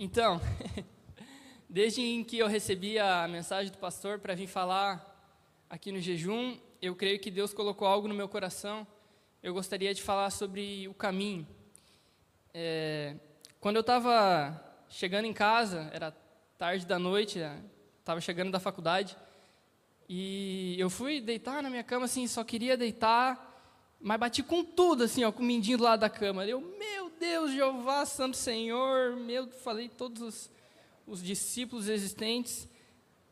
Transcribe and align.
Então, 0.00 0.40
desde 1.68 2.00
em 2.00 2.22
que 2.22 2.38
eu 2.38 2.46
recebi 2.46 3.00
a 3.00 3.26
mensagem 3.26 3.72
do 3.72 3.78
pastor 3.78 4.20
para 4.20 4.32
vir 4.32 4.46
falar 4.46 5.04
aqui 5.68 5.90
no 5.90 6.00
jejum, 6.00 6.56
eu 6.80 6.94
creio 6.94 7.18
que 7.18 7.32
Deus 7.32 7.52
colocou 7.52 7.88
algo 7.88 8.06
no 8.06 8.14
meu 8.14 8.28
coração. 8.28 8.86
Eu 9.42 9.52
gostaria 9.52 9.92
de 9.92 10.00
falar 10.00 10.30
sobre 10.30 10.86
o 10.86 10.94
caminho. 10.94 11.44
É, 12.54 13.16
quando 13.58 13.74
eu 13.74 13.80
estava 13.80 14.62
chegando 14.88 15.24
em 15.24 15.32
casa, 15.32 15.90
era 15.92 16.12
tarde 16.56 16.86
da 16.86 16.96
noite, 16.96 17.40
estava 17.98 18.20
chegando 18.20 18.52
da 18.52 18.60
faculdade, 18.60 19.16
e 20.08 20.76
eu 20.78 20.88
fui 20.88 21.20
deitar 21.20 21.60
na 21.60 21.68
minha 21.68 21.82
cama, 21.82 22.04
assim, 22.04 22.28
só 22.28 22.44
queria 22.44 22.76
deitar, 22.76 23.47
mas 24.00 24.18
bati 24.18 24.42
com 24.42 24.64
tudo, 24.64 25.04
assim, 25.04 25.24
ó, 25.24 25.32
com 25.32 25.42
o 25.42 25.46
mindinho 25.46 25.78
do 25.78 25.84
lado 25.84 26.00
da 26.00 26.08
cama. 26.08 26.46
Eu, 26.46 26.60
meu 26.60 27.10
Deus, 27.18 27.52
Jeová, 27.52 28.06
Santo 28.06 28.36
Senhor, 28.36 29.16
meu, 29.16 29.48
falei 29.48 29.88
todos 29.88 30.22
os, 30.22 30.50
os 31.06 31.22
discípulos 31.22 31.88
existentes, 31.88 32.68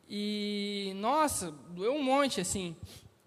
e, 0.09 0.93
nossa, 0.95 1.51
doeu 1.69 1.93
um 1.93 2.03
monte, 2.03 2.39
assim. 2.39 2.75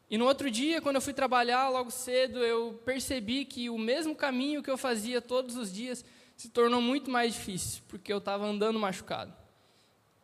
E 0.09 0.17
no 0.17 0.27
outro 0.27 0.51
dia, 0.51 0.81
quando 0.81 0.97
eu 0.97 1.03
fui 1.03 1.13
trabalhar 1.13 1.69
logo 1.69 1.91
cedo, 1.91 2.39
eu 2.39 2.81
percebi 2.85 3.45
que 3.45 3.69
o 3.71 3.79
mesmo 3.79 4.15
caminho 4.15 4.63
que 4.63 4.71
eu 4.71 4.79
fazia 4.79 5.21
todos 5.21 5.57
os 5.57 5.73
dias 5.73 6.05
se 6.37 6.49
tornou 6.49 6.81
muito 6.81 7.11
mais 7.11 7.35
difícil, 7.35 7.83
porque 7.87 8.13
eu 8.13 8.19
estava 8.19 8.47
andando 8.47 8.79
machucado. 8.79 9.33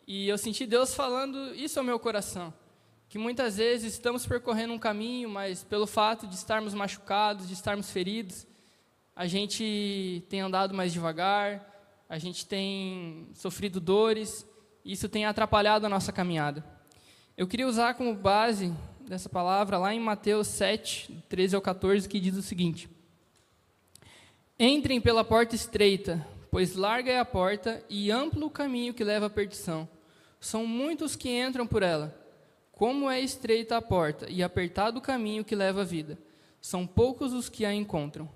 E 0.06 0.28
eu 0.28 0.38
senti 0.38 0.66
Deus 0.66 0.94
falando 0.94 1.54
isso 1.54 1.78
ao 1.78 1.84
meu 1.84 1.98
coração 1.98 2.52
que 3.08 3.18
muitas 3.18 3.56
vezes 3.56 3.94
estamos 3.94 4.26
percorrendo 4.26 4.72
um 4.72 4.78
caminho, 4.78 5.28
mas 5.28 5.62
pelo 5.62 5.86
fato 5.86 6.26
de 6.26 6.34
estarmos 6.34 6.74
machucados, 6.74 7.46
de 7.46 7.54
estarmos 7.54 7.90
feridos, 7.90 8.46
a 9.14 9.26
gente 9.26 10.24
tem 10.28 10.40
andado 10.40 10.74
mais 10.74 10.92
devagar, 10.92 11.64
a 12.08 12.18
gente 12.18 12.46
tem 12.46 13.28
sofrido 13.34 13.80
dores, 13.80 14.46
e 14.84 14.92
isso 14.92 15.08
tem 15.08 15.24
atrapalhado 15.24 15.86
a 15.86 15.88
nossa 15.88 16.12
caminhada. 16.12 16.64
Eu 17.36 17.46
queria 17.46 17.66
usar 17.66 17.94
como 17.94 18.14
base 18.14 18.72
dessa 19.00 19.28
palavra 19.28 19.78
lá 19.78 19.94
em 19.94 20.00
Mateus 20.00 20.48
7, 20.48 21.24
13 21.28 21.56
ao 21.56 21.62
14, 21.62 22.08
que 22.08 22.20
diz 22.20 22.36
o 22.36 22.42
seguinte: 22.42 22.88
Entrem 24.58 25.00
pela 25.00 25.24
porta 25.24 25.54
estreita, 25.54 26.26
pois 26.50 26.74
larga 26.74 27.12
é 27.12 27.18
a 27.18 27.24
porta 27.24 27.84
e 27.88 28.10
amplo 28.10 28.46
o 28.46 28.50
caminho 28.50 28.94
que 28.94 29.04
leva 29.04 29.26
à 29.26 29.30
perdição. 29.30 29.88
São 30.40 30.66
muitos 30.66 31.16
que 31.16 31.28
entram 31.28 31.66
por 31.66 31.82
ela. 31.82 32.25
Como 32.76 33.10
é 33.10 33.18
estreita 33.18 33.78
a 33.78 33.80
porta 33.80 34.28
e 34.28 34.42
apertado 34.42 34.98
o 34.98 35.00
caminho 35.00 35.42
que 35.42 35.54
leva 35.54 35.80
à 35.80 35.84
vida, 35.84 36.18
são 36.60 36.86
poucos 36.86 37.32
os 37.32 37.48
que 37.48 37.64
a 37.64 37.72
encontram. 37.72 38.28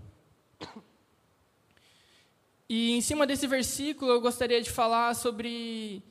E 2.67 2.93
em 2.93 3.03
cima 3.03 3.27
desse 3.27 3.47
versículo, 3.47 4.11
eu 4.11 4.19
gostaria 4.19 4.63
de 4.63 4.71
falar 4.71 5.15
sobre 5.15 6.03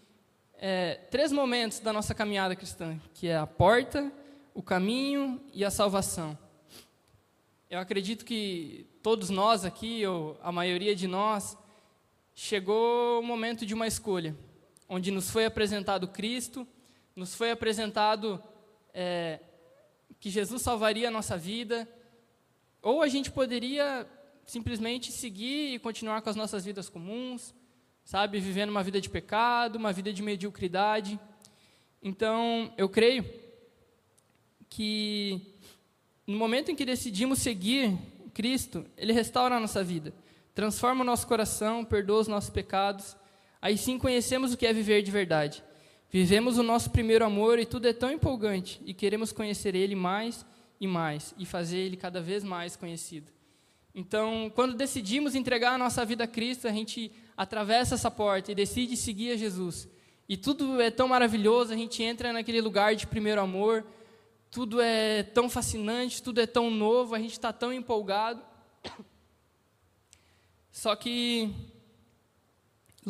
é, 0.60 0.94
três 1.10 1.32
momentos 1.32 1.80
da 1.80 1.92
nossa 1.92 2.14
caminhada 2.14 2.56
cristã, 2.56 3.02
que 3.16 3.28
é 3.28 3.36
a 3.36 3.48
porta, 3.48 4.12
o 4.54 4.62
caminho 4.62 5.42
e 5.52 5.66
a 5.66 5.72
salvação. 5.72 6.38
Eu 7.68 7.80
acredito 7.80 8.24
que 8.24 8.86
todos 9.02 9.32
nós 9.32 9.66
aqui, 9.66 10.06
ou 10.06 10.40
a 10.44 10.52
maioria 10.52 10.96
de 10.96 11.08
nós, 11.08 11.58
chegou 12.36 13.22
o 13.22 13.24
momento 13.24 13.66
de 13.66 13.74
uma 13.74 13.88
escolha, 13.88 14.36
onde 14.88 15.10
nos 15.10 15.32
foi 15.32 15.46
apresentado 15.46 16.08
Cristo 16.08 16.68
nos 17.16 17.36
foi 17.36 17.52
apresentado 17.52 18.42
é, 18.94 19.40
que 20.20 20.30
Jesus 20.30 20.62
salvaria 20.62 21.08
a 21.08 21.12
nossa 21.12 21.38
vida, 21.38 21.88
ou 22.82 23.02
a 23.02 23.08
gente 23.08 23.32
poderia 23.32 24.08
simplesmente 24.46 25.12
seguir 25.12 25.76
e 25.76 25.80
continuar 25.80 26.22
com 26.22 26.30
as 26.30 26.36
nossas 26.36 26.66
vidas 26.66 26.90
comuns, 26.90 27.54
sabe, 28.04 28.40
vivendo 28.40 28.70
uma 28.70 28.84
vida 28.84 29.00
de 29.00 29.10
pecado, 29.10 29.76
uma 29.76 29.94
vida 29.94 30.12
de 30.12 30.24
mediocridade. 30.24 31.20
Então, 32.02 32.74
eu 32.78 32.90
creio 32.90 33.24
que 34.70 35.42
no 36.26 36.38
momento 36.38 36.72
em 36.72 36.76
que 36.76 36.86
decidimos 36.86 37.40
seguir 37.40 37.98
Cristo, 38.34 38.86
Ele 38.98 39.12
restaura 39.12 39.58
a 39.58 39.60
nossa 39.60 39.84
vida, 39.84 40.14
transforma 40.56 41.02
o 41.02 41.06
nosso 41.06 41.28
coração, 41.28 41.84
perdoa 41.84 42.22
os 42.22 42.28
nossos 42.28 42.50
pecados. 42.50 43.18
Aí 43.62 43.78
sim 43.78 44.00
conhecemos 44.00 44.54
o 44.54 44.58
que 44.58 44.66
é 44.66 44.74
viver 44.74 45.02
de 45.02 45.12
verdade. 45.12 45.64
Vivemos 46.12 46.58
o 46.58 46.64
nosso 46.64 46.90
primeiro 46.90 47.24
amor 47.24 47.60
e 47.60 47.66
tudo 47.66 47.88
é 47.88 47.94
tão 47.94 48.12
empolgante 48.12 48.82
e 48.84 48.96
queremos 48.96 49.32
conhecer 49.32 49.76
Ele 49.76 49.94
mais 49.94 50.44
e 50.82 50.88
mais 50.88 51.36
e 51.38 51.46
fazer 51.46 51.78
Ele 51.78 51.96
cada 51.96 52.20
vez 52.20 52.44
mais 52.44 52.76
conhecido. 52.76 53.32
Então, 53.94 54.52
quando 54.56 54.76
decidimos 54.76 55.36
entregar 55.36 55.74
a 55.74 55.78
nossa 55.78 56.04
vida 56.04 56.24
a 56.24 56.28
Cristo, 56.28 56.68
a 56.68 56.72
gente 56.72 57.12
atravessa 57.38 57.96
essa 57.96 58.10
porta 58.10 58.52
e 58.52 58.56
decide 58.56 58.98
seguir 58.98 59.32
a 59.34 59.38
Jesus. 59.38 59.88
E 60.28 60.36
tudo 60.36 60.82
é 60.82 60.90
tão 60.90 61.08
maravilhoso, 61.08 61.74
a 61.74 61.78
gente 61.78 62.02
entra 62.02 62.34
naquele 62.34 62.62
lugar 62.62 62.96
de 62.96 63.06
primeiro 63.06 63.42
amor, 63.42 63.86
tudo 64.50 64.82
é 64.82 65.22
tão 65.22 65.50
fascinante, 65.50 66.24
tudo 66.24 66.42
é 66.42 66.48
tão 66.48 66.72
novo, 66.72 67.14
a 67.14 67.20
gente 67.20 67.34
está 67.34 67.54
tão 67.54 67.72
empolgado. 67.72 68.42
Só 70.72 70.96
que 70.96 71.54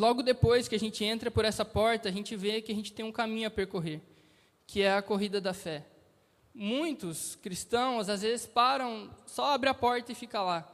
Logo 0.00 0.22
depois 0.22 0.66
que 0.66 0.74
a 0.74 0.78
gente 0.78 1.04
entra 1.04 1.30
por 1.30 1.44
essa 1.44 1.62
porta, 1.62 2.08
a 2.08 2.10
gente 2.10 2.34
vê 2.34 2.62
que 2.62 2.72
a 2.72 2.74
gente 2.74 2.90
tem 2.90 3.04
um 3.04 3.12
caminho 3.12 3.46
a 3.46 3.50
percorrer, 3.50 4.00
que 4.66 4.80
é 4.80 4.94
a 4.94 5.02
corrida 5.02 5.42
da 5.42 5.52
fé. 5.52 5.84
Muitos 6.54 7.34
cristãos 7.34 8.08
às 8.08 8.22
vezes 8.22 8.46
param, 8.46 9.10
só 9.26 9.52
abre 9.52 9.68
a 9.68 9.74
porta 9.74 10.10
e 10.10 10.14
fica 10.14 10.40
lá. 10.40 10.66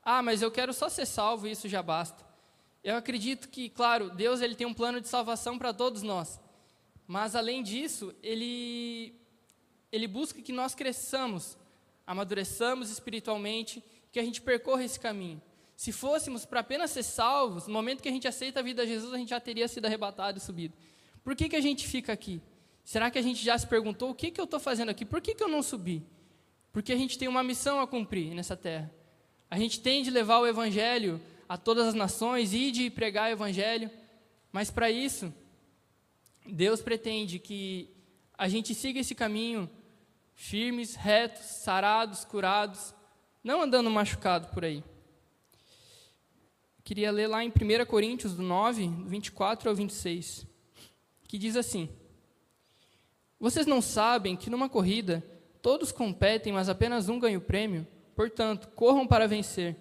Ah, 0.00 0.22
mas 0.22 0.42
eu 0.42 0.50
quero 0.52 0.72
só 0.72 0.88
ser 0.88 1.06
salvo 1.06 1.48
e 1.48 1.50
isso 1.50 1.68
já 1.68 1.82
basta. 1.82 2.24
Eu 2.84 2.94
acredito 2.94 3.48
que, 3.48 3.68
claro, 3.68 4.10
Deus 4.10 4.40
ele 4.40 4.54
tem 4.54 4.64
um 4.64 4.72
plano 4.72 5.00
de 5.00 5.08
salvação 5.08 5.58
para 5.58 5.74
todos 5.74 6.04
nós. 6.04 6.38
Mas 7.04 7.34
além 7.34 7.64
disso, 7.64 8.14
ele 8.22 9.12
ele 9.90 10.06
busca 10.06 10.40
que 10.40 10.52
nós 10.52 10.76
cresçamos, 10.76 11.58
amadureçamos 12.06 12.90
espiritualmente, 12.90 13.82
que 14.12 14.20
a 14.20 14.22
gente 14.22 14.40
percorra 14.40 14.84
esse 14.84 15.00
caminho. 15.00 15.42
Se 15.78 15.92
fôssemos 15.92 16.44
para 16.44 16.58
apenas 16.58 16.90
ser 16.90 17.04
salvos, 17.04 17.68
no 17.68 17.72
momento 17.72 18.02
que 18.02 18.08
a 18.08 18.10
gente 18.10 18.26
aceita 18.26 18.58
a 18.58 18.62
vida 18.64 18.84
de 18.84 18.94
Jesus, 18.94 19.14
a 19.14 19.16
gente 19.16 19.28
já 19.28 19.38
teria 19.38 19.68
sido 19.68 19.86
arrebatado 19.86 20.36
e 20.36 20.40
subido. 20.40 20.74
Por 21.22 21.36
que, 21.36 21.48
que 21.48 21.54
a 21.54 21.60
gente 21.60 21.86
fica 21.86 22.12
aqui? 22.12 22.42
Será 22.82 23.12
que 23.12 23.16
a 23.16 23.22
gente 23.22 23.44
já 23.44 23.56
se 23.56 23.64
perguntou 23.64 24.10
o 24.10 24.14
que, 24.14 24.32
que 24.32 24.40
eu 24.40 24.44
estou 24.44 24.58
fazendo 24.58 24.88
aqui? 24.88 25.04
Por 25.04 25.20
que, 25.20 25.36
que 25.36 25.42
eu 25.42 25.46
não 25.46 25.62
subi? 25.62 26.04
Porque 26.72 26.92
a 26.92 26.96
gente 26.96 27.16
tem 27.16 27.28
uma 27.28 27.44
missão 27.44 27.78
a 27.78 27.86
cumprir 27.86 28.34
nessa 28.34 28.56
terra. 28.56 28.92
A 29.48 29.56
gente 29.56 29.78
tem 29.78 30.02
de 30.02 30.10
levar 30.10 30.40
o 30.40 30.48
Evangelho 30.48 31.20
a 31.48 31.56
todas 31.56 31.86
as 31.86 31.94
nações 31.94 32.52
e 32.52 32.72
de 32.72 32.90
pregar 32.90 33.30
o 33.30 33.34
Evangelho, 33.34 33.88
mas 34.50 34.72
para 34.72 34.90
isso, 34.90 35.32
Deus 36.44 36.82
pretende 36.82 37.38
que 37.38 37.88
a 38.36 38.48
gente 38.48 38.74
siga 38.74 38.98
esse 38.98 39.14
caminho 39.14 39.70
firmes, 40.34 40.96
retos, 40.96 41.46
sarados, 41.46 42.24
curados, 42.24 42.92
não 43.44 43.62
andando 43.62 43.88
machucado 43.88 44.48
por 44.48 44.64
aí. 44.64 44.82
Queria 46.88 47.12
ler 47.12 47.26
lá 47.26 47.44
em 47.44 47.50
1 47.50 47.84
Coríntios 47.84 48.38
9, 48.38 48.88
24 49.04 49.68
ao 49.68 49.76
26, 49.76 50.46
que 51.24 51.36
diz 51.36 51.54
assim: 51.54 51.86
Vocês 53.38 53.66
não 53.66 53.82
sabem 53.82 54.34
que 54.34 54.48
numa 54.48 54.70
corrida 54.70 55.22
todos 55.60 55.92
competem, 55.92 56.50
mas 56.50 56.66
apenas 56.66 57.10
um 57.10 57.20
ganha 57.20 57.36
o 57.36 57.42
prêmio? 57.42 57.86
Portanto, 58.16 58.68
corram 58.68 59.06
para 59.06 59.28
vencer. 59.28 59.76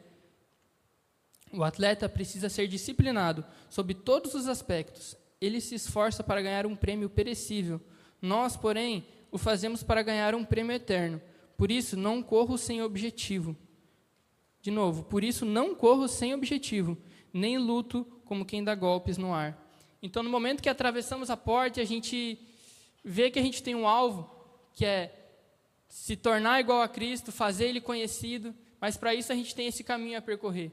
O 1.54 1.64
atleta 1.64 2.10
precisa 2.10 2.50
ser 2.50 2.68
disciplinado 2.68 3.46
sob 3.70 3.94
todos 3.94 4.34
os 4.34 4.46
aspectos. 4.46 5.16
Ele 5.40 5.62
se 5.62 5.76
esforça 5.76 6.22
para 6.26 6.42
ganhar 6.42 6.66
um 6.66 6.76
prêmio 6.76 7.10
perecível. 7.10 7.80
Nós, 8.22 8.58
porém, 8.58 9.08
o 9.32 9.38
fazemos 9.38 9.82
para 9.82 10.02
ganhar 10.02 10.36
um 10.36 10.44
prêmio 10.44 10.76
eterno. 10.76 11.22
Por 11.56 11.72
isso, 11.72 11.96
não 11.96 12.22
corro 12.22 12.58
sem 12.58 12.82
objetivo. 12.84 13.56
De 14.62 14.72
novo, 14.72 15.04
por 15.04 15.24
isso 15.24 15.46
não 15.46 15.76
corro 15.76 16.08
sem 16.08 16.34
objetivo, 16.34 16.98
nem 17.34 17.58
luto 17.58 18.06
como 18.26 18.46
quem 18.46 18.64
dá 18.64 18.76
golpes 18.76 19.18
no 19.18 19.34
ar. 19.34 19.58
Então, 20.02 20.22
no 20.22 20.30
momento 20.30 20.62
que 20.62 20.70
atravessamos 20.70 21.30
a 21.30 21.38
porta, 21.38 21.82
a 21.82 21.86
gente 21.86 22.40
vê 23.04 23.32
que 23.32 23.40
a 23.40 23.42
gente 23.42 23.64
tem 23.64 23.76
um 23.76 23.88
alvo, 23.88 24.30
que 24.74 24.86
é 24.86 25.14
se 25.88 26.16
tornar 26.16 26.60
igual 26.60 26.82
a 26.82 26.88
Cristo, 26.88 27.32
fazer 27.32 27.68
Ele 27.68 27.82
conhecido, 27.82 28.54
mas 28.80 28.98
para 28.98 29.16
isso 29.16 29.32
a 29.32 29.36
gente 29.36 29.56
tem 29.56 29.68
esse 29.68 29.84
caminho 29.84 30.18
a 30.18 30.22
percorrer. 30.22 30.72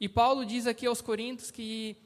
E 0.00 0.08
Paulo 0.08 0.44
diz 0.44 0.66
aqui 0.66 0.86
aos 0.86 1.00
Coríntios 1.00 1.50
que 1.50 1.96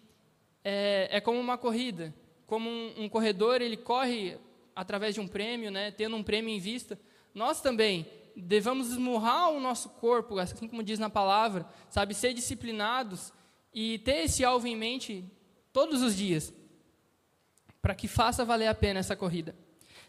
é, 0.64 1.08
é 1.10 1.20
como 1.20 1.40
uma 1.40 1.58
corrida, 1.58 2.14
como 2.46 2.68
um, 2.68 3.04
um, 3.04 3.08
corredor, 3.08 3.60
ele 3.60 3.76
corre 3.76 4.38
através 4.74 5.14
de 5.14 5.20
um 5.20 5.26
prêmio, 5.26 5.70
né, 5.70 5.90
tendo 5.90 6.16
um 6.16 6.22
prêmio 6.22 6.54
em 6.54 6.58
vista. 6.58 6.98
Nós 7.34 7.60
também 7.60 8.06
devemos 8.36 8.90
esmurrar 8.90 9.50
o 9.50 9.60
nosso 9.60 9.88
corpo, 9.90 10.38
assim 10.38 10.68
como 10.68 10.82
diz 10.82 10.98
na 10.98 11.10
palavra, 11.10 11.66
sabe, 11.90 12.14
ser 12.14 12.34
disciplinados 12.34 13.32
e 13.72 13.98
ter 14.00 14.24
esse 14.24 14.44
alvo 14.44 14.66
em 14.66 14.76
mente 14.76 15.24
todos 15.72 16.02
os 16.02 16.14
dias, 16.14 16.52
para 17.80 17.94
que 17.94 18.06
faça 18.06 18.44
valer 18.44 18.68
a 18.68 18.74
pena 18.74 19.00
essa 19.00 19.16
corrida. 19.16 19.54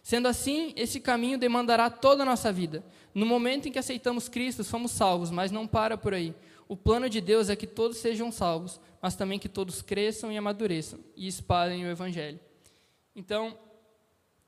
Sendo 0.02 0.28
assim, 0.28 0.74
esse 0.76 1.00
caminho 1.00 1.38
demandará 1.38 1.90
toda 1.90 2.24
a 2.24 2.26
nossa 2.26 2.52
vida. 2.52 2.84
No 3.16 3.26
momento 3.26 3.68
em 3.68 3.72
que 3.72 3.80
aceitamos 3.80 4.28
Cristo, 4.28 4.64
somos 4.64 4.92
salvos, 4.92 5.32
mas 5.32 5.50
não 5.50 5.66
para 5.66 5.98
por 5.98 6.14
aí. 6.14 6.36
O 6.68 6.76
plano 6.76 7.10
de 7.10 7.22
Deus 7.22 7.50
é 7.50 7.56
que 7.56 7.66
todos 7.66 7.98
sejam 7.98 8.32
salvos, 8.32 8.82
mas 9.02 9.16
também 9.16 9.40
que 9.40 9.48
todos 9.48 9.82
cresçam 9.82 10.32
e 10.32 10.38
amadureçam 10.38 11.00
e 11.16 11.28
espalhem 11.28 11.86
o 11.86 11.90
Evangelho. 11.90 12.40
Então, 13.16 13.58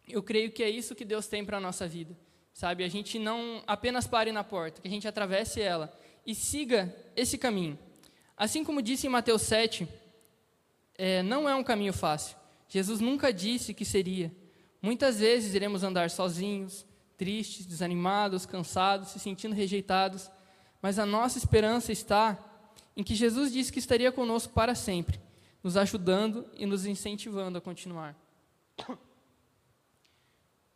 eu 0.07 0.21
creio 0.21 0.51
que 0.51 0.63
é 0.63 0.69
isso 0.69 0.95
que 0.95 1.05
Deus 1.05 1.27
tem 1.27 1.45
para 1.45 1.57
a 1.57 1.61
nossa 1.61 1.87
vida, 1.87 2.17
sabe? 2.55 2.85
A 2.85 2.87
gente 2.87 3.19
não 3.19 3.61
apenas 3.67 4.07
pare 4.07 4.31
na 4.31 4.41
porta, 4.41 4.81
que 4.81 4.87
a 4.87 4.91
gente 4.91 5.05
atravesse 5.05 5.61
ela 5.61 5.93
e 6.25 6.33
siga 6.33 6.95
esse 7.13 7.37
caminho. 7.37 7.77
Assim 8.37 8.63
como 8.63 8.81
disse 8.81 9.05
em 9.05 9.09
Mateus 9.09 9.41
7, 9.41 9.85
é, 10.97 11.21
não 11.21 11.49
é 11.49 11.53
um 11.53 11.63
caminho 11.63 11.91
fácil. 11.91 12.37
Jesus 12.69 13.01
nunca 13.01 13.31
disse 13.33 13.73
que 13.73 13.83
seria. 13.83 14.33
Muitas 14.81 15.19
vezes 15.19 15.53
iremos 15.53 15.83
andar 15.83 16.09
sozinhos, 16.09 16.85
tristes, 17.17 17.65
desanimados, 17.65 18.45
cansados, 18.45 19.09
se 19.09 19.19
sentindo 19.19 19.53
rejeitados, 19.53 20.31
mas 20.81 20.97
a 20.97 21.05
nossa 21.05 21.37
esperança 21.37 21.91
está 21.91 22.39
em 22.95 23.03
que 23.03 23.15
Jesus 23.15 23.51
disse 23.51 23.71
que 23.71 23.79
estaria 23.79 24.13
conosco 24.13 24.53
para 24.53 24.73
sempre, 24.75 25.19
nos 25.61 25.75
ajudando 25.75 26.45
e 26.55 26.65
nos 26.65 26.85
incentivando 26.85 27.57
a 27.57 27.61
continuar. 27.61 28.15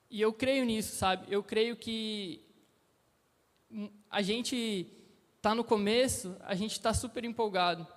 E 0.09 0.19
eu 0.21 0.33
creio 0.33 0.65
nisso, 0.65 0.95
sabe? 0.95 1.25
Eu 1.29 1.43
creio 1.43 1.75
que 1.75 2.41
a 4.09 4.21
gente 4.21 4.87
está 5.37 5.53
no 5.53 5.63
começo, 5.63 6.35
a 6.41 6.55
gente 6.55 6.71
está 6.71 6.93
super 6.93 7.23
empolgado. 7.23 7.87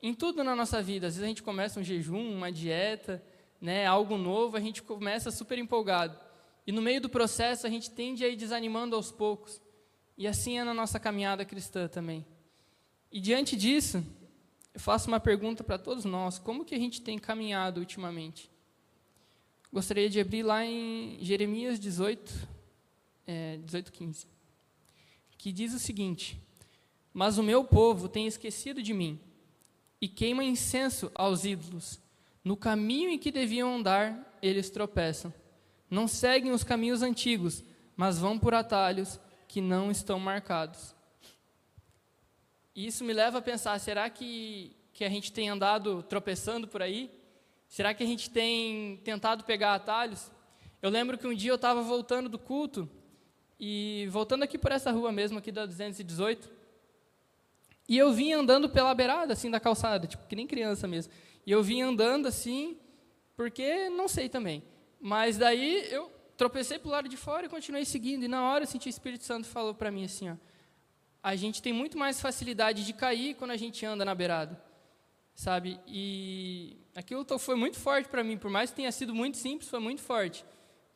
Em 0.00 0.14
tudo 0.14 0.44
na 0.44 0.54
nossa 0.54 0.82
vida, 0.82 1.06
às 1.06 1.14
vezes 1.14 1.24
a 1.24 1.28
gente 1.28 1.42
começa 1.42 1.80
um 1.80 1.84
jejum, 1.84 2.34
uma 2.34 2.50
dieta, 2.50 3.22
né, 3.60 3.86
algo 3.86 4.16
novo, 4.16 4.56
a 4.56 4.60
gente 4.60 4.82
começa 4.82 5.30
super 5.30 5.58
empolgado. 5.58 6.18
E 6.66 6.72
no 6.72 6.82
meio 6.82 7.00
do 7.00 7.08
processo 7.08 7.66
a 7.66 7.70
gente 7.70 7.90
tende 7.90 8.24
a 8.24 8.28
ir 8.28 8.36
desanimando 8.36 8.94
aos 8.94 9.10
poucos. 9.10 9.60
E 10.16 10.26
assim 10.26 10.58
é 10.58 10.64
na 10.64 10.74
nossa 10.74 11.00
caminhada 11.00 11.44
cristã 11.44 11.88
também. 11.88 12.24
E 13.10 13.20
diante 13.20 13.56
disso, 13.56 14.04
eu 14.72 14.80
faço 14.80 15.08
uma 15.08 15.20
pergunta 15.20 15.64
para 15.64 15.78
todos 15.78 16.04
nós: 16.04 16.38
como 16.38 16.64
que 16.64 16.74
a 16.74 16.78
gente 16.78 17.00
tem 17.00 17.18
caminhado 17.18 17.80
ultimamente? 17.80 18.51
Gostaria 19.72 20.10
de 20.10 20.20
abrir 20.20 20.42
lá 20.42 20.66
em 20.66 21.16
Jeremias 21.22 21.80
18, 21.80 22.48
é, 23.26 23.56
18, 23.56 23.90
15, 23.90 24.26
que 25.38 25.50
diz 25.50 25.72
o 25.72 25.78
seguinte: 25.78 26.38
Mas 27.10 27.38
o 27.38 27.42
meu 27.42 27.64
povo 27.64 28.06
tem 28.06 28.26
esquecido 28.26 28.82
de 28.82 28.92
mim 28.92 29.18
e 29.98 30.06
queima 30.08 30.44
incenso 30.44 31.10
aos 31.14 31.46
ídolos. 31.46 31.98
No 32.44 32.54
caminho 32.54 33.08
em 33.08 33.18
que 33.18 33.32
deviam 33.32 33.76
andar, 33.76 34.38
eles 34.42 34.68
tropeçam. 34.68 35.32
Não 35.88 36.06
seguem 36.06 36.52
os 36.52 36.62
caminhos 36.62 37.00
antigos, 37.00 37.64
mas 37.96 38.18
vão 38.18 38.38
por 38.38 38.52
atalhos 38.52 39.18
que 39.48 39.62
não 39.62 39.90
estão 39.90 40.20
marcados. 40.20 40.94
E 42.74 42.86
isso 42.86 43.04
me 43.04 43.14
leva 43.14 43.38
a 43.38 43.42
pensar: 43.42 43.78
será 43.78 44.10
que, 44.10 44.76
que 44.92 45.02
a 45.02 45.08
gente 45.08 45.32
tem 45.32 45.48
andado 45.48 46.02
tropeçando 46.02 46.68
por 46.68 46.82
aí? 46.82 47.10
Será 47.72 47.94
que 47.94 48.02
a 48.02 48.06
gente 48.06 48.28
tem 48.28 48.98
tentado 48.98 49.44
pegar 49.44 49.74
atalhos? 49.74 50.30
Eu 50.82 50.90
lembro 50.90 51.16
que 51.16 51.26
um 51.26 51.32
dia 51.32 51.50
eu 51.50 51.54
estava 51.54 51.80
voltando 51.80 52.28
do 52.28 52.38
culto, 52.38 52.86
e 53.58 54.06
voltando 54.10 54.42
aqui 54.42 54.58
por 54.58 54.70
essa 54.72 54.90
rua 54.90 55.10
mesmo, 55.10 55.38
aqui 55.38 55.50
da 55.50 55.64
218, 55.64 56.50
e 57.88 57.96
eu 57.96 58.12
vim 58.12 58.30
andando 58.30 58.68
pela 58.68 58.94
beirada, 58.94 59.32
assim, 59.32 59.50
da 59.50 59.58
calçada, 59.58 60.06
tipo, 60.06 60.26
que 60.26 60.36
nem 60.36 60.46
criança 60.46 60.86
mesmo. 60.86 61.14
E 61.46 61.50
eu 61.50 61.62
vim 61.62 61.80
andando 61.80 62.28
assim, 62.28 62.76
porque 63.34 63.88
não 63.88 64.06
sei 64.06 64.28
também. 64.28 64.62
Mas 65.00 65.38
daí 65.38 65.90
eu 65.90 66.12
tropecei 66.36 66.78
para 66.78 66.88
o 66.88 66.92
lado 66.92 67.08
de 67.08 67.16
fora 67.16 67.46
e 67.46 67.48
continuei 67.48 67.86
seguindo. 67.86 68.22
E 68.22 68.28
na 68.28 68.50
hora 68.50 68.64
eu 68.64 68.68
senti 68.68 68.86
o 68.86 68.90
Espírito 68.90 69.24
Santo 69.24 69.48
falou 69.48 69.72
para 69.72 69.90
mim 69.90 70.04
assim, 70.04 70.28
ó, 70.28 70.36
a 71.22 71.34
gente 71.36 71.62
tem 71.62 71.72
muito 71.72 71.96
mais 71.96 72.20
facilidade 72.20 72.84
de 72.84 72.92
cair 72.92 73.34
quando 73.34 73.52
a 73.52 73.56
gente 73.56 73.86
anda 73.86 74.04
na 74.04 74.14
beirada 74.14 74.71
sabe? 75.34 75.80
E 75.86 76.76
aquilo 76.94 77.26
foi 77.38 77.54
muito 77.54 77.78
forte 77.78 78.08
para 78.08 78.22
mim, 78.22 78.36
por 78.36 78.50
mais 78.50 78.70
que 78.70 78.76
tenha 78.76 78.92
sido 78.92 79.14
muito 79.14 79.36
simples, 79.36 79.68
foi 79.68 79.80
muito 79.80 80.02
forte, 80.02 80.44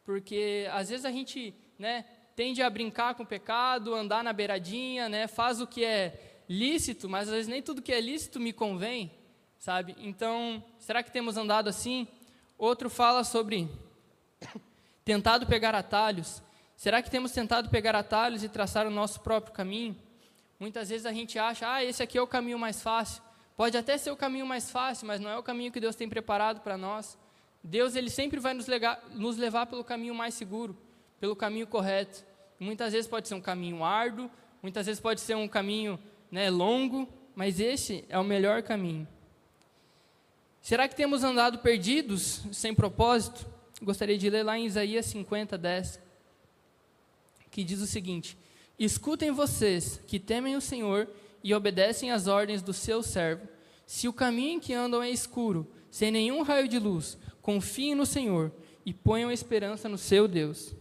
porque 0.05 0.69
às 0.73 0.89
vezes 0.89 1.05
a 1.05 1.11
gente, 1.11 1.55
né, 1.79 2.05
tende 2.35 2.63
a 2.63 2.71
brincar 2.71 3.15
com 3.15 3.23
o 3.23 3.27
pecado, 3.27 3.95
andar 3.95 4.23
na 4.23 4.33
beiradinha, 4.33 5.09
né, 5.09 5.27
faz 5.27 5.61
o 5.61 5.67
que 5.67 5.85
é 5.85 6.43
lícito, 6.49 7.09
mas 7.09 7.29
às 7.29 7.35
vezes 7.35 7.49
nem 7.49 7.63
tudo 7.63 7.83
que 7.83 7.93
é 7.93 8.01
lícito 8.01 8.39
me 8.39 8.53
convém, 8.53 9.11
sabe? 9.59 9.97
Então, 9.99 10.63
será 10.79 11.03
que 11.03 11.11
temos 11.11 11.37
andado 11.37 11.69
assim? 11.69 12.07
Outro 12.59 12.89
fala 12.89 13.25
sobre 13.25 13.69
tentado 15.05 15.47
pegar 15.47 15.75
atalhos. 15.75 16.43
Será 16.77 17.03
que 17.03 17.11
temos 17.11 17.33
tentado 17.33 17.71
pegar 17.71 17.97
atalhos 17.97 18.45
e 18.45 18.49
traçar 18.49 18.87
o 18.87 18.91
nosso 18.91 19.21
próprio 19.21 19.55
caminho? 19.55 19.97
Muitas 20.59 20.89
vezes 20.89 21.07
a 21.07 21.13
gente 21.13 21.39
acha, 21.39 21.71
ah, 21.71 21.85
esse 21.85 22.03
aqui 22.03 22.17
é 22.17 22.23
o 22.23 22.27
caminho 22.27 22.59
mais 22.59 22.83
fácil. 22.83 23.23
Pode 23.57 23.77
até 23.77 23.97
ser 23.97 24.11
o 24.11 24.17
caminho 24.17 24.47
mais 24.47 24.71
fácil, 24.71 25.07
mas 25.07 25.19
não 25.19 25.31
é 25.31 25.39
o 25.39 25.43
caminho 25.43 25.73
que 25.73 25.81
Deus 25.81 25.97
tem 25.97 26.09
preparado 26.09 26.61
para 26.61 26.77
nós. 26.77 27.17
Deus 27.65 27.97
ele 27.97 28.11
sempre 28.11 28.39
vai 28.39 28.53
nos, 28.53 28.67
legar, 28.67 29.03
nos 29.11 29.37
levar 29.39 29.67
pelo 29.67 29.83
caminho 29.83 30.15
mais 30.15 30.35
seguro, 30.35 30.77
pelo 31.19 31.35
caminho 31.35 31.67
correto. 31.67 32.23
Muitas 32.61 32.93
vezes 32.93 33.09
pode 33.09 33.27
ser 33.27 33.35
um 33.35 33.41
caminho 33.41 33.83
árduo, 33.83 34.31
muitas 34.63 34.87
vezes 34.87 35.01
pode 35.01 35.21
ser 35.21 35.35
um 35.35 35.49
caminho 35.49 35.99
né, 36.31 36.51
longo, 36.51 37.09
mas 37.35 37.59
esse 37.59 38.05
é 38.09 38.19
o 38.19 38.25
melhor 38.25 38.63
caminho. 38.63 39.09
Será 40.61 40.87
que 40.87 40.97
temos 40.97 41.25
andado 41.25 41.59
perdidos, 41.59 42.43
sem 42.53 42.75
propósito? 42.75 43.47
Gostaria 43.83 44.19
de 44.19 44.29
ler 44.29 44.43
lá 44.43 44.59
em 44.59 44.67
Isaías 44.67 45.07
50, 45.07 45.57
10, 45.57 46.01
que 47.51 47.65
diz 47.65 47.81
o 47.81 47.87
seguinte: 47.87 48.37
Escutem 48.79 49.31
vocês 49.31 50.01
que 50.07 50.19
temem 50.19 50.57
o 50.57 50.61
Senhor 50.61 51.09
e 51.47 51.55
obedecem 51.55 52.11
às 52.11 52.27
ordens 52.27 52.61
do 52.61 52.73
seu 52.73 53.05
servo. 53.05 53.47
Se 53.87 54.09
o 54.09 54.13
caminho 54.13 54.57
em 54.57 54.61
que 54.61 54.75
andam 54.75 55.01
é 55.01 55.09
escuro, 55.09 55.65
sem 55.93 56.11
nenhum 56.11 56.43
raio 56.43 56.67
de 56.67 56.77
luz, 56.77 57.17
confiem 57.41 57.95
no 57.95 58.05
Senhor 58.05 58.51
e 58.85 58.93
ponham 58.93 59.31
esperança 59.31 59.89
no 59.89 59.97
seu 59.97 60.27
Deus. 60.27 60.75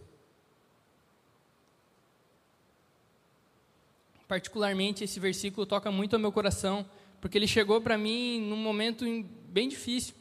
Particularmente, 4.26 5.04
esse 5.04 5.20
versículo 5.20 5.64
toca 5.64 5.88
muito 5.92 6.14
ao 6.14 6.20
meu 6.20 6.32
coração, 6.32 6.84
porque 7.20 7.38
ele 7.38 7.46
chegou 7.46 7.80
para 7.80 7.96
mim 7.96 8.40
num 8.40 8.56
momento 8.56 9.04
bem 9.48 9.68
difícil, 9.68 10.16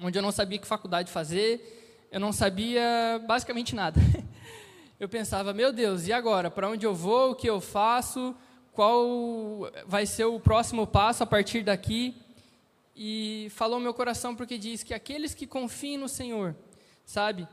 onde 0.00 0.16
eu 0.16 0.22
não 0.22 0.32
sabia 0.32 0.58
que 0.58 0.66
faculdade 0.66 1.12
fazer, 1.12 2.08
eu 2.10 2.18
não 2.18 2.32
sabia 2.32 3.22
basicamente 3.26 3.74
nada. 3.74 4.00
Eu 4.98 5.08
pensava, 5.08 5.52
meu 5.54 5.72
Deus, 5.72 6.08
e 6.08 6.12
agora? 6.12 6.50
Para 6.50 6.68
onde 6.68 6.84
eu 6.84 6.92
vou? 6.92 7.30
O 7.30 7.34
que 7.36 7.48
eu 7.48 7.60
faço? 7.60 8.34
Qual 8.78 9.72
vai 9.88 10.06
ser 10.06 10.26
o 10.26 10.38
próximo 10.38 10.86
passo 10.86 11.24
a 11.24 11.26
partir 11.26 11.64
daqui. 11.64 12.14
E 12.94 13.48
falou 13.50 13.80
meu 13.80 13.92
coração 13.92 14.36
porque 14.36 14.56
diz 14.56 14.84
que 14.84 14.94
aqueles 14.94 15.34
que 15.34 15.48
confiem 15.48 15.98
no 15.98 16.08
Senhor, 16.08 16.54
sabe? 17.04 17.48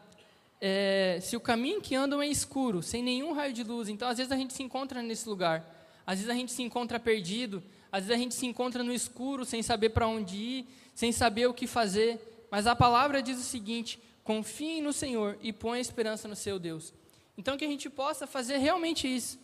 É, 0.61 1.17
se 1.19 1.35
o 1.35 1.39
caminho 1.39 1.81
que 1.81 1.95
andam 1.95 2.21
é 2.21 2.27
escuro, 2.27 2.83
sem 2.83 3.01
nenhum 3.01 3.33
raio 3.33 3.53
de 3.53 3.63
luz, 3.63 3.89
então 3.89 4.07
às 4.07 4.19
vezes 4.19 4.31
a 4.31 4.35
gente 4.35 4.53
se 4.53 4.61
encontra 4.61 5.01
nesse 5.01 5.27
lugar, 5.27 5.65
às 6.05 6.19
vezes 6.19 6.29
a 6.29 6.35
gente 6.35 6.51
se 6.51 6.61
encontra 6.61 6.99
perdido, 6.99 7.63
às 7.91 8.05
vezes 8.05 8.15
a 8.15 8.21
gente 8.21 8.35
se 8.35 8.45
encontra 8.45 8.83
no 8.83 8.93
escuro, 8.93 9.43
sem 9.45 9.63
saber 9.63 9.89
para 9.89 10.07
onde 10.07 10.37
ir, 10.37 10.67
sem 10.93 11.11
saber 11.11 11.47
o 11.47 11.55
que 11.55 11.65
fazer, 11.65 12.47
mas 12.51 12.67
a 12.67 12.75
palavra 12.75 13.19
diz 13.23 13.39
o 13.39 13.43
seguinte: 13.43 13.99
confiem 14.23 14.79
no 14.79 14.93
Senhor 14.93 15.39
e 15.41 15.51
põe 15.51 15.79
a 15.79 15.81
esperança 15.81 16.27
no 16.27 16.35
seu 16.35 16.59
Deus. 16.59 16.93
Então 17.35 17.57
que 17.57 17.65
a 17.65 17.67
gente 17.67 17.89
possa 17.89 18.27
fazer 18.27 18.57
realmente 18.57 19.07
isso. 19.07 19.39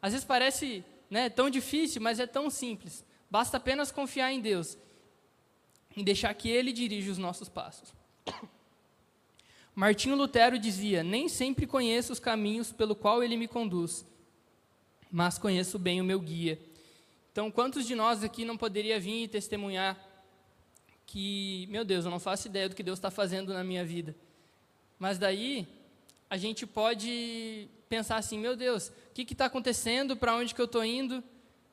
Às 0.00 0.12
vezes 0.12 0.24
parece 0.24 0.82
né, 1.10 1.28
tão 1.28 1.50
difícil, 1.50 2.00
mas 2.00 2.20
é 2.20 2.26
tão 2.26 2.48
simples. 2.48 3.04
Basta 3.28 3.56
apenas 3.56 3.90
confiar 3.90 4.32
em 4.32 4.40
Deus 4.40 4.78
e 5.96 6.04
deixar 6.04 6.32
que 6.34 6.48
Ele 6.48 6.72
dirija 6.72 7.10
os 7.10 7.18
nossos 7.18 7.48
passos. 7.48 7.92
Martinho 9.74 10.16
Lutero 10.16 10.58
dizia: 10.58 11.02
Nem 11.02 11.28
sempre 11.28 11.66
conheço 11.66 12.12
os 12.12 12.20
caminhos 12.20 12.72
pelo 12.72 12.94
qual 12.94 13.22
Ele 13.22 13.36
me 13.36 13.48
conduz, 13.48 14.06
mas 15.10 15.38
conheço 15.38 15.78
bem 15.78 16.00
o 16.00 16.04
meu 16.04 16.20
guia. 16.20 16.60
Então, 17.32 17.50
quantos 17.50 17.86
de 17.86 17.94
nós 17.94 18.24
aqui 18.24 18.44
não 18.44 18.56
poderia 18.56 18.98
vir 18.98 19.24
e 19.24 19.28
testemunhar 19.28 19.98
que, 21.06 21.66
meu 21.70 21.84
Deus, 21.84 22.04
eu 22.04 22.10
não 22.10 22.20
faço 22.20 22.48
ideia 22.48 22.68
do 22.68 22.74
que 22.74 22.82
Deus 22.82 22.98
está 22.98 23.10
fazendo 23.10 23.52
na 23.52 23.64
minha 23.64 23.84
vida? 23.84 24.14
Mas 24.98 25.18
daí 25.18 25.66
a 26.28 26.36
gente 26.36 26.66
pode 26.66 27.68
pensar 27.90 28.18
assim, 28.18 28.38
meu 28.38 28.54
Deus, 28.54 28.86
o 28.88 29.12
que 29.12 29.32
está 29.32 29.46
acontecendo, 29.46 30.16
para 30.16 30.36
onde 30.36 30.54
que 30.54 30.60
eu 30.60 30.66
estou 30.66 30.84
indo? 30.84 31.24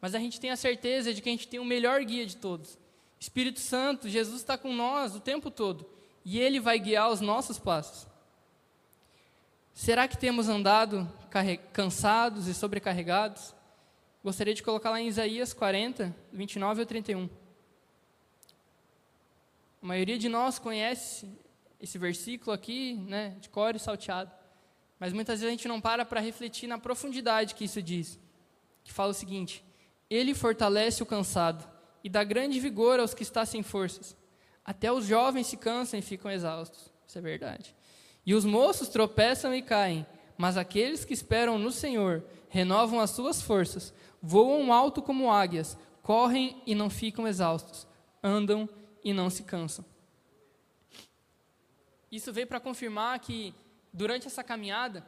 Mas 0.01 0.15
a 0.15 0.19
gente 0.19 0.39
tem 0.39 0.49
a 0.49 0.55
certeza 0.55 1.13
de 1.13 1.21
que 1.21 1.29
a 1.29 1.31
gente 1.31 1.47
tem 1.47 1.59
o 1.59 1.65
melhor 1.65 2.03
guia 2.03 2.25
de 2.25 2.35
todos. 2.35 2.75
Espírito 3.19 3.59
Santo, 3.59 4.09
Jesus 4.09 4.41
está 4.41 4.57
com 4.57 4.73
nós 4.73 5.15
o 5.15 5.19
tempo 5.19 5.51
todo 5.51 5.87
e 6.25 6.39
Ele 6.39 6.59
vai 6.59 6.79
guiar 6.79 7.11
os 7.11 7.21
nossos 7.21 7.59
passos. 7.59 8.07
Será 9.75 10.07
que 10.07 10.17
temos 10.17 10.49
andado 10.49 11.07
cansados 11.71 12.47
e 12.47 12.53
sobrecarregados? 12.53 13.53
Gostaria 14.23 14.55
de 14.55 14.63
colocar 14.63 14.89
lá 14.89 14.99
em 14.99 15.07
Isaías 15.07 15.53
40, 15.53 16.15
29 16.33 16.81
ao 16.81 16.87
31. 16.87 17.29
A 19.83 19.85
maioria 19.85 20.17
de 20.17 20.27
nós 20.27 20.57
conhece 20.57 21.29
esse 21.79 21.99
versículo 21.99 22.51
aqui, 22.51 22.95
né, 23.07 23.37
de 23.39 23.49
cor 23.49 23.75
e 23.75 23.79
salteado. 23.79 24.36
Mas 24.99 25.13
muitas 25.13 25.39
vezes 25.39 25.47
a 25.47 25.51
gente 25.51 25.67
não 25.67 25.79
para 25.79 26.03
para 26.03 26.19
refletir 26.19 26.67
na 26.67 26.77
profundidade 26.77 27.55
que 27.55 27.65
isso 27.65 27.81
diz. 27.81 28.19
Que 28.83 28.91
fala 28.91 29.11
o 29.11 29.15
seguinte: 29.15 29.63
Ele 30.09 30.33
fortalece 30.33 31.03
o 31.03 31.05
cansado 31.05 31.67
e 32.03 32.09
dá 32.09 32.23
grande 32.23 32.59
vigor 32.59 32.99
aos 32.99 33.13
que 33.13 33.23
estão 33.23 33.45
sem 33.45 33.61
forças. 33.61 34.15
Até 34.65 34.91
os 34.91 35.05
jovens 35.05 35.47
se 35.47 35.57
cansam 35.57 35.99
e 35.99 36.01
ficam 36.01 36.31
exaustos. 36.31 36.91
Isso 37.07 37.17
é 37.17 37.21
verdade. 37.21 37.75
E 38.25 38.33
os 38.33 38.43
moços 38.43 38.89
tropeçam 38.89 39.55
e 39.55 39.61
caem, 39.61 40.05
mas 40.37 40.57
aqueles 40.57 41.05
que 41.05 41.13
esperam 41.13 41.57
no 41.57 41.71
Senhor 41.71 42.23
renovam 42.49 42.99
as 42.99 43.11
suas 43.11 43.41
forças, 43.41 43.93
voam 44.21 44.73
alto 44.73 45.01
como 45.01 45.31
águias, 45.31 45.77
correm 46.01 46.61
e 46.65 46.75
não 46.75 46.89
ficam 46.89 47.27
exaustos, 47.27 47.87
andam 48.21 48.67
e 49.03 49.13
não 49.13 49.29
se 49.29 49.43
cansam. 49.43 49.85
Isso 52.11 52.31
veio 52.33 52.47
para 52.47 52.59
confirmar 52.59 53.19
que 53.19 53.53
durante 53.97 54.27
essa 54.27 54.43
caminhada, 54.43 55.03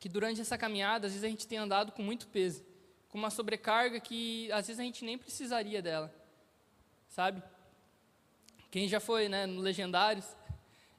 que 0.00 0.08
durante 0.08 0.40
essa 0.40 0.58
caminhada, 0.58 1.06
às 1.06 1.12
vezes 1.12 1.24
a 1.24 1.28
gente 1.28 1.46
tem 1.46 1.56
andado 1.58 1.92
com 1.92 2.02
muito 2.02 2.26
peso, 2.26 2.64
com 3.08 3.16
uma 3.16 3.30
sobrecarga 3.30 4.00
que 4.00 4.50
às 4.50 4.66
vezes 4.66 4.80
a 4.80 4.82
gente 4.82 5.04
nem 5.04 5.16
precisaria 5.16 5.80
dela, 5.80 6.12
sabe? 7.08 7.40
Quem 8.68 8.88
já 8.88 8.98
foi 8.98 9.28
né, 9.28 9.46
no 9.46 9.60
Legendários, 9.60 10.26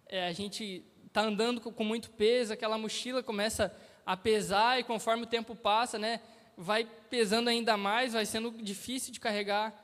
é, 0.08 0.26
a 0.26 0.32
gente 0.32 0.86
está 1.06 1.22
andando 1.22 1.60
com, 1.60 1.70
com, 1.74 1.84
muito 1.84 2.12
peso, 2.12 2.54
aquela 2.54 2.78
mochila 2.78 3.22
começa 3.22 3.76
a 4.06 4.16
pesar 4.16 4.80
e 4.80 4.86
conforme 4.86 5.24
o 5.24 5.28
tempo 5.28 5.54
passa, 5.54 6.00
né, 6.00 6.22
vai 6.56 6.86
pesando 7.10 7.50
ainda 7.50 7.76
mais, 7.76 8.14
vai 8.14 8.26
sendo 8.26 8.52
difícil 8.52 9.12
de 9.12 9.20
carregar. 9.20 9.78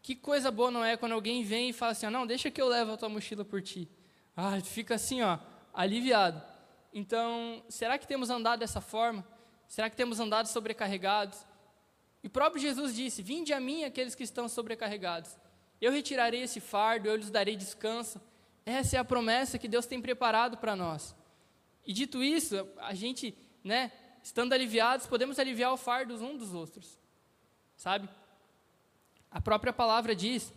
Que 0.00 0.14
coisa 0.14 0.48
boa 0.48 0.70
não 0.70 0.84
é 0.84 0.96
quando 0.96 1.12
alguém 1.12 1.42
vem 1.42 1.70
e 1.70 1.72
fala 1.72 1.90
assim, 1.90 2.06
ah, 2.06 2.10
não, 2.10 2.24
deixa 2.24 2.52
que 2.52 2.62
eu 2.62 2.68
levo 2.68 2.92
a 2.92 2.96
tua 2.96 3.08
mochila 3.08 3.44
por 3.44 3.60
ti. 3.60 3.88
Ah, 4.42 4.58
fica 4.62 4.94
assim, 4.94 5.20
ó, 5.20 5.38
aliviado. 5.74 6.42
Então, 6.94 7.62
será 7.68 7.98
que 7.98 8.06
temos 8.06 8.30
andado 8.30 8.60
dessa 8.60 8.80
forma? 8.80 9.22
Será 9.68 9.90
que 9.90 9.96
temos 9.96 10.18
andado 10.18 10.46
sobrecarregados? 10.46 11.44
E 12.22 12.26
o 12.26 12.30
próprio 12.30 12.58
Jesus 12.58 12.94
disse: 12.94 13.22
Vinde 13.22 13.52
a 13.52 13.60
mim 13.60 13.84
aqueles 13.84 14.14
que 14.14 14.22
estão 14.22 14.48
sobrecarregados. 14.48 15.36
Eu 15.78 15.92
retirarei 15.92 16.40
esse 16.40 16.58
fardo, 16.58 17.06
eu 17.06 17.16
lhes 17.16 17.30
darei 17.30 17.54
descanso. 17.54 18.18
Essa 18.64 18.96
é 18.96 18.98
a 18.98 19.04
promessa 19.04 19.58
que 19.58 19.68
Deus 19.68 19.84
tem 19.84 20.00
preparado 20.00 20.56
para 20.56 20.74
nós. 20.74 21.14
E 21.86 21.92
dito 21.92 22.24
isso, 22.24 22.66
a 22.78 22.94
gente, 22.94 23.36
né, 23.62 23.92
estando 24.22 24.54
aliviados, 24.54 25.06
podemos 25.06 25.38
aliviar 25.38 25.70
o 25.70 25.76
fardo 25.76 26.14
uns 26.14 26.38
dos 26.38 26.54
outros. 26.54 26.98
Sabe? 27.76 28.08
A 29.30 29.40
própria 29.40 29.72
palavra 29.72 30.16
diz, 30.16 30.50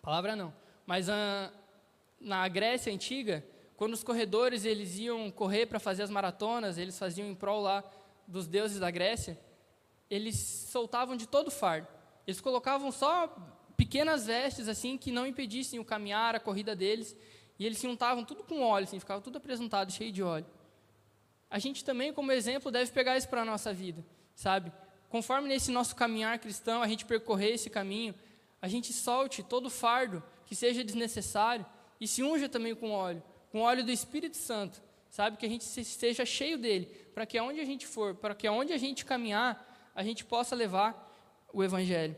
palavra 0.00 0.36
não, 0.36 0.54
mas 0.86 1.08
a, 1.08 1.52
na 2.20 2.46
Grécia 2.48 2.92
antiga, 2.92 3.44
quando 3.76 3.94
os 3.94 4.02
corredores 4.02 4.64
eles 4.64 4.98
iam 4.98 5.30
correr 5.30 5.66
para 5.66 5.80
fazer 5.80 6.02
as 6.02 6.10
maratonas, 6.10 6.78
eles 6.78 6.98
faziam 6.98 7.28
em 7.28 7.34
prol 7.34 7.60
lá 7.60 7.84
dos 8.26 8.46
deuses 8.46 8.78
da 8.78 8.90
Grécia, 8.90 9.38
eles 10.08 10.36
soltavam 10.70 11.16
de 11.16 11.26
todo 11.26 11.48
o 11.48 11.50
fardo. 11.50 11.88
Eles 12.26 12.40
colocavam 12.40 12.90
só 12.90 13.26
pequenas 13.76 14.26
vestes 14.26 14.68
assim 14.68 14.96
que 14.96 15.10
não 15.10 15.26
impedissem 15.26 15.78
o 15.78 15.84
caminhar, 15.84 16.34
a 16.34 16.40
corrida 16.40 16.74
deles, 16.74 17.16
e 17.58 17.66
eles 17.66 17.78
se 17.78 17.86
untavam 17.86 18.24
tudo 18.24 18.42
com 18.42 18.62
óleo, 18.62 18.84
assim, 18.84 18.98
ficava 18.98 19.20
tudo 19.20 19.38
apresentado, 19.38 19.92
cheio 19.92 20.12
de 20.12 20.22
óleo. 20.22 20.46
A 21.50 21.58
gente 21.58 21.84
também, 21.84 22.12
como 22.12 22.32
exemplo, 22.32 22.70
deve 22.70 22.90
pegar 22.90 23.16
isso 23.16 23.28
para 23.28 23.42
a 23.42 23.44
nossa 23.44 23.72
vida, 23.72 24.04
sabe? 24.34 24.72
Conforme 25.08 25.48
nesse 25.48 25.70
nosso 25.70 25.94
caminhar 25.94 26.38
cristão, 26.38 26.82
a 26.82 26.88
gente 26.88 27.04
percorrer 27.04 27.54
esse 27.54 27.70
caminho, 27.70 28.14
a 28.60 28.66
gente 28.66 28.92
solte 28.92 29.42
todo 29.42 29.66
o 29.66 29.70
fardo 29.70 30.22
que 30.46 30.56
seja 30.56 30.82
desnecessário 30.82 31.64
e 32.00 32.08
se 32.08 32.22
unja 32.22 32.48
também 32.48 32.74
com 32.74 32.90
óleo, 32.90 33.22
com 33.50 33.60
óleo 33.60 33.84
do 33.84 33.90
Espírito 33.90 34.36
Santo, 34.36 34.82
sabe? 35.10 35.36
Que 35.36 35.46
a 35.46 35.48
gente 35.48 35.62
esteja 35.62 36.24
cheio 36.24 36.58
dele, 36.58 36.86
para 37.14 37.24
que 37.24 37.38
aonde 37.38 37.60
a 37.60 37.64
gente 37.64 37.86
for, 37.86 38.14
para 38.14 38.34
que 38.34 38.46
aonde 38.46 38.72
a 38.72 38.78
gente 38.78 39.04
caminhar, 39.04 39.92
a 39.94 40.02
gente 40.02 40.24
possa 40.24 40.54
levar 40.54 41.12
o 41.52 41.62
Evangelho. 41.62 42.16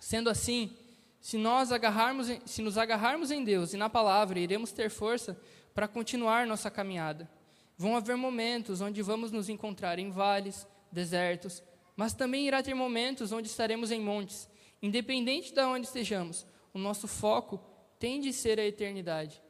Sendo 0.00 0.28
assim, 0.28 0.76
se 1.20 1.38
nós 1.38 1.72
agarrarmos, 1.72 2.28
se 2.44 2.60
nos 2.60 2.76
agarrarmos 2.76 3.30
em 3.30 3.42
Deus 3.42 3.72
e 3.72 3.76
na 3.76 3.88
palavra, 3.88 4.38
iremos 4.38 4.72
ter 4.72 4.90
força 4.90 5.40
para 5.72 5.88
continuar 5.88 6.46
nossa 6.46 6.70
caminhada. 6.70 7.30
Vão 7.76 7.96
haver 7.96 8.16
momentos 8.16 8.80
onde 8.80 9.00
vamos 9.02 9.32
nos 9.32 9.48
encontrar 9.48 9.98
em 9.98 10.10
vales, 10.10 10.66
desertos, 10.92 11.62
mas 11.96 12.12
também 12.12 12.46
irá 12.46 12.62
ter 12.62 12.74
momentos 12.74 13.32
onde 13.32 13.48
estaremos 13.48 13.90
em 13.90 14.00
montes. 14.00 14.48
Independente 14.82 15.52
de 15.52 15.60
onde 15.62 15.86
estejamos, 15.86 16.46
o 16.72 16.78
nosso 16.78 17.08
foco 17.08 17.60
tem 18.04 18.20
de 18.20 18.34
ser 18.34 18.60
a 18.60 18.66
eternidade. 18.66 19.42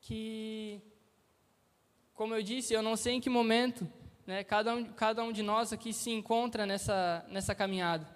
Que, 0.00 0.80
como 2.14 2.34
eu 2.34 2.42
disse, 2.42 2.72
eu 2.72 2.80
não 2.80 2.96
sei 2.96 3.16
em 3.16 3.20
que 3.20 3.28
momento 3.28 3.86
né, 4.26 4.42
cada, 4.42 4.74
um, 4.74 4.84
cada 4.86 5.22
um 5.22 5.30
de 5.30 5.42
nós 5.42 5.70
aqui 5.70 5.92
se 5.92 6.10
encontra 6.10 6.64
nessa, 6.64 7.26
nessa 7.28 7.54
caminhada. 7.54 8.08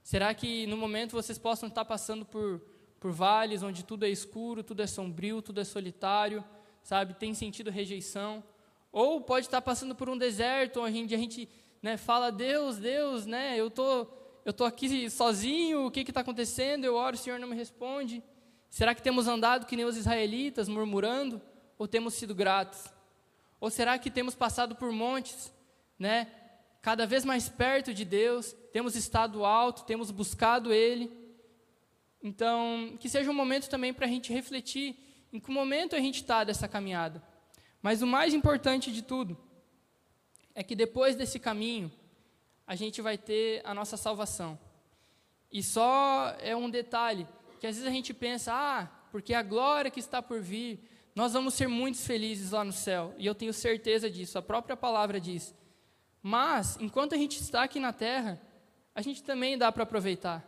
Será 0.00 0.32
que 0.32 0.64
no 0.68 0.76
momento 0.76 1.10
vocês 1.10 1.40
possam 1.40 1.68
estar 1.68 1.84
passando 1.84 2.24
por, 2.24 2.60
por 3.00 3.10
vales 3.10 3.64
onde 3.64 3.84
tudo 3.84 4.06
é 4.06 4.08
escuro, 4.08 4.62
tudo 4.62 4.82
é 4.82 4.86
sombrio, 4.86 5.42
tudo 5.42 5.60
é 5.60 5.64
solitário, 5.64 6.44
sabe? 6.84 7.14
Tem 7.14 7.34
sentido 7.34 7.68
rejeição. 7.68 8.44
Ou 8.92 9.22
pode 9.22 9.46
estar 9.46 9.60
passando 9.60 9.96
por 9.96 10.08
um 10.08 10.16
deserto 10.16 10.82
onde 10.82 11.12
a 11.12 11.18
gente 11.18 11.48
né, 11.82 11.96
fala, 11.96 12.30
Deus, 12.30 12.76
Deus, 12.76 13.26
né, 13.26 13.56
eu 13.56 13.68
tô, 13.68 14.06
eu 14.44 14.52
tô 14.52 14.64
aqui 14.64 15.10
sozinho, 15.10 15.86
o 15.86 15.90
que 15.90 16.00
está 16.00 16.20
acontecendo? 16.20 16.84
Eu 16.84 16.94
oro, 16.94 17.16
o 17.16 17.18
Senhor 17.18 17.38
não 17.38 17.48
me 17.48 17.56
responde. 17.56 18.22
Será 18.68 18.94
que 18.94 19.02
temos 19.02 19.28
andado 19.28 19.66
que 19.66 19.76
nem 19.76 19.84
os 19.84 19.96
israelitas, 19.96 20.68
murmurando? 20.68 21.40
Ou 21.78 21.88
temos 21.88 22.14
sido 22.14 22.34
gratos? 22.34 22.92
Ou 23.60 23.70
será 23.70 23.98
que 23.98 24.10
temos 24.10 24.34
passado 24.34 24.74
por 24.74 24.90
montes, 24.90 25.52
né, 25.98 26.28
cada 26.80 27.06
vez 27.06 27.24
mais 27.24 27.48
perto 27.48 27.92
de 27.92 28.04
Deus, 28.04 28.54
temos 28.72 28.96
estado 28.96 29.44
alto, 29.44 29.84
temos 29.84 30.10
buscado 30.10 30.72
Ele? 30.72 31.12
Então, 32.22 32.96
que 32.98 33.08
seja 33.08 33.30
um 33.30 33.34
momento 33.34 33.68
também 33.68 33.92
para 33.92 34.06
a 34.06 34.08
gente 34.08 34.32
refletir 34.32 34.96
em 35.32 35.38
que 35.38 35.50
momento 35.50 35.94
a 35.94 36.00
gente 36.00 36.16
está 36.16 36.44
dessa 36.44 36.66
caminhada. 36.66 37.22
Mas 37.82 38.02
o 38.02 38.06
mais 38.06 38.34
importante 38.34 38.92
de 38.92 39.02
tudo 39.02 39.38
é 40.54 40.62
que 40.62 40.74
depois 40.74 41.16
desse 41.16 41.38
caminho, 41.38 41.90
a 42.70 42.76
gente 42.76 43.02
vai 43.02 43.18
ter 43.18 43.60
a 43.64 43.74
nossa 43.74 43.96
salvação. 43.96 44.56
E 45.50 45.60
só 45.60 46.36
é 46.38 46.54
um 46.54 46.70
detalhe, 46.70 47.26
que 47.58 47.66
às 47.66 47.74
vezes 47.74 47.90
a 47.90 47.92
gente 47.92 48.14
pensa, 48.14 48.52
ah, 48.54 48.88
porque 49.10 49.34
a 49.34 49.42
glória 49.42 49.90
que 49.90 49.98
está 49.98 50.22
por 50.22 50.40
vir, 50.40 50.78
nós 51.12 51.32
vamos 51.32 51.54
ser 51.54 51.68
muito 51.68 51.98
felizes 51.98 52.52
lá 52.52 52.62
no 52.62 52.70
céu. 52.70 53.12
E 53.18 53.26
eu 53.26 53.34
tenho 53.34 53.52
certeza 53.52 54.08
disso, 54.08 54.38
a 54.38 54.42
própria 54.42 54.76
palavra 54.76 55.20
diz. 55.20 55.52
Mas, 56.22 56.78
enquanto 56.80 57.16
a 57.16 57.18
gente 57.18 57.40
está 57.40 57.64
aqui 57.64 57.80
na 57.80 57.92
terra, 57.92 58.40
a 58.94 59.02
gente 59.02 59.24
também 59.24 59.58
dá 59.58 59.72
para 59.72 59.82
aproveitar. 59.82 60.46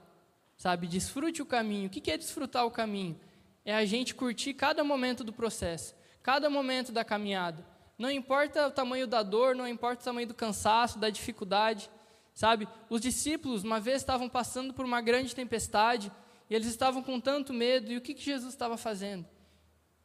Sabe, 0.57 0.87
desfrute 0.87 1.43
o 1.43 1.47
caminho. 1.47 1.89
O 1.89 1.91
que 1.91 2.09
é 2.09 2.17
desfrutar 2.17 2.65
o 2.65 2.71
caminho? 2.71 3.19
É 3.65 3.75
a 3.75 3.85
gente 3.85 4.15
curtir 4.15 4.55
cada 4.55 4.85
momento 4.85 5.25
do 5.25 5.33
processo 5.33 5.93
cada 6.23 6.49
momento 6.49 6.93
da 6.93 7.05
caminhada. 7.05 7.67
Não 7.99 8.11
importa 8.11 8.69
o 8.69 8.71
tamanho 8.71 9.07
da 9.07 9.23
dor, 9.23 9.55
não 9.55 9.67
importa 9.67 10.03
o 10.03 10.05
tamanho 10.05 10.29
do 10.29 10.35
cansaço, 10.35 10.99
da 10.99 11.11
dificuldade, 11.11 11.91
sabe? 12.35 12.69
Os 12.89 13.01
discípulos, 13.01 13.65
uma 13.65 13.81
vez, 13.81 13.99
estavam 13.99 14.29
passando 14.29 14.73
por 14.73 14.85
uma 14.85 15.01
grande 15.01 15.35
tempestade 15.35 16.11
e 16.49 16.55
eles 16.55 16.69
estavam 16.69 17.03
com 17.03 17.21
tanto 17.21 17.53
medo. 17.53 17.93
E 17.93 17.97
o 17.97 18.01
que, 18.01 18.15
que 18.15 18.23
Jesus 18.23 18.53
estava 18.53 18.77
fazendo? 18.77 19.27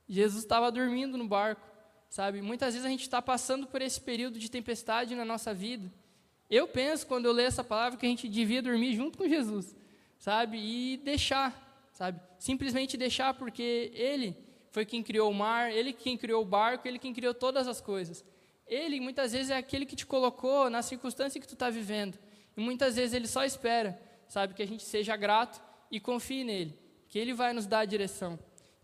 Jesus 0.07 0.43
estava 0.43 0.72
dormindo 0.72 1.17
no 1.17 1.27
barco, 1.27 1.62
sabe? 2.10 2.41
Muitas 2.41 2.74
vezes 2.74 2.86
a 2.86 2.89
gente 2.89 3.01
está 3.01 3.22
passando 3.22 3.67
por 3.67 3.81
esse 3.81 4.00
período 4.00 4.39
de 4.39 4.50
tempestade 4.50 5.15
na 5.15 5.25
nossa 5.25 5.53
vida. 5.53 5.91
Eu 6.50 6.67
penso, 6.67 7.05
quando 7.05 7.25
eu 7.25 7.34
leio 7.34 7.48
essa 7.48 7.63
palavra, 7.63 8.00
que 8.00 8.05
a 8.05 8.10
gente 8.10 8.29
devia 8.29 8.62
dormir 8.62 8.96
junto 8.96 9.17
com 9.17 9.27
Jesus, 9.27 9.75
sabe? 10.17 10.57
E 10.57 10.98
deixar, 10.98 11.89
sabe? 11.91 12.22
Simplesmente 12.39 12.96
deixar, 12.96 13.34
porque 13.34 13.91
Ele 13.93 14.48
foi 14.77 14.86
quem 14.86 15.01
criou 15.01 15.31
o 15.31 15.34
mar, 15.34 15.72
ele 15.72 15.91
quem 15.91 16.15
criou 16.15 16.43
o 16.43 16.46
barco, 16.46 16.88
ele 16.88 17.00
quem 17.00 17.12
criou 17.12 17.34
todas 17.34 17.67
as 17.67 17.81
coisas. 17.81 18.24
Ele, 18.67 19.00
muitas 19.00 19.31
vezes, 19.31 19.50
é 19.50 19.57
aquele 19.57 19.86
que 19.86 19.95
te 19.95 20.05
colocou 20.05 20.69
na 20.69 20.81
circunstância 20.81 21.39
que 21.39 21.47
tu 21.47 21.53
está 21.53 21.69
vivendo. 21.69 22.19
E 22.55 22.62
muitas 22.62 22.95
vezes 22.95 23.13
ele 23.13 23.27
só 23.27 23.45
espera, 23.45 24.00
sabe, 24.27 24.53
que 24.53 24.63
a 24.63 24.67
gente 24.67 24.83
seja 24.83 25.15
grato 25.15 25.62
e 25.91 26.00
confie 26.00 26.43
nele, 26.43 26.77
que 27.07 27.17
ele 27.17 27.33
vai 27.33 27.53
nos 27.53 27.65
dar 27.65 27.79
a 27.79 27.86
direção. 27.86 28.38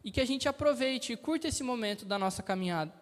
E 0.04 0.12
que 0.12 0.22
a 0.22 0.26
gente 0.26 0.48
aproveite 0.48 1.12
e 1.12 1.18
curta 1.18 1.48
esse 1.48 1.64
momento 1.64 2.06
da 2.06 2.20
nossa 2.20 2.44
caminhada. 2.44 2.94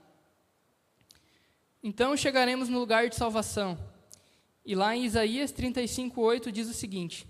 Então 1.84 2.16
chegaremos 2.16 2.70
no 2.70 2.80
lugar 2.80 3.10
de 3.10 3.16
salvação. 3.16 3.78
E 4.64 4.76
lá 4.76 4.96
em 4.96 5.04
Isaías 5.04 5.52
35:8 5.52 6.52
diz 6.52 6.70
o 6.70 6.74
seguinte: 6.74 7.28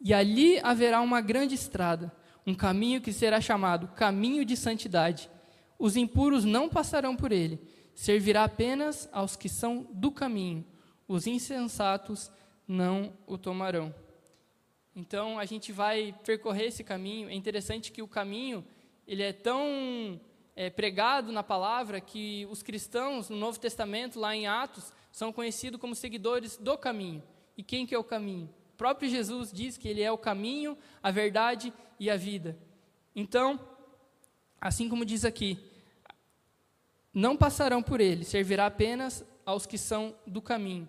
E 0.00 0.12
ali 0.12 0.58
haverá 0.60 1.00
uma 1.00 1.20
grande 1.20 1.54
estrada, 1.54 2.12
um 2.44 2.54
caminho 2.54 3.00
que 3.00 3.12
será 3.12 3.40
chamado 3.40 3.88
caminho 3.88 4.44
de 4.44 4.56
santidade. 4.56 5.30
Os 5.78 5.96
impuros 5.96 6.44
não 6.44 6.68
passarão 6.68 7.16
por 7.16 7.32
ele, 7.32 7.60
servirá 7.94 8.44
apenas 8.44 9.08
aos 9.12 9.36
que 9.36 9.48
são 9.48 9.86
do 9.92 10.10
caminho. 10.10 10.64
Os 11.06 11.26
insensatos 11.26 12.30
não 12.66 13.12
o 13.26 13.36
tomarão. 13.36 13.94
Então 14.94 15.38
a 15.38 15.44
gente 15.44 15.72
vai 15.72 16.14
percorrer 16.24 16.66
esse 16.66 16.84
caminho. 16.84 17.28
É 17.28 17.34
interessante 17.34 17.90
que 17.90 18.02
o 18.02 18.08
caminho 18.08 18.64
ele 19.06 19.22
é 19.22 19.32
tão 19.32 20.20
é, 20.54 20.70
pregado 20.70 21.32
na 21.32 21.42
palavra 21.42 22.00
que 22.00 22.46
os 22.50 22.62
cristãos 22.62 23.28
no 23.28 23.36
Novo 23.36 23.58
Testamento, 23.58 24.20
lá 24.20 24.34
em 24.34 24.46
Atos, 24.46 24.92
são 25.10 25.32
conhecidos 25.32 25.80
como 25.80 25.94
seguidores 25.94 26.56
do 26.56 26.76
caminho. 26.76 27.22
E 27.56 27.62
quem 27.62 27.86
que 27.86 27.94
é 27.94 27.98
o 27.98 28.04
caminho? 28.04 28.48
O 28.74 28.76
próprio 28.76 29.08
Jesus 29.08 29.52
diz 29.52 29.76
que 29.76 29.88
ele 29.88 30.02
é 30.02 30.10
o 30.10 30.18
caminho, 30.18 30.76
a 31.02 31.10
verdade 31.10 31.72
e 31.98 32.10
a 32.10 32.16
vida. 32.16 32.56
Então, 33.14 33.60
assim 34.62 34.88
como 34.88 35.04
diz 35.04 35.24
aqui, 35.24 35.58
não 37.12 37.36
passarão 37.36 37.82
por 37.82 38.00
ele, 38.00 38.24
servirá 38.24 38.66
apenas 38.66 39.24
aos 39.44 39.66
que 39.66 39.76
são 39.76 40.14
do 40.24 40.40
caminho. 40.40 40.88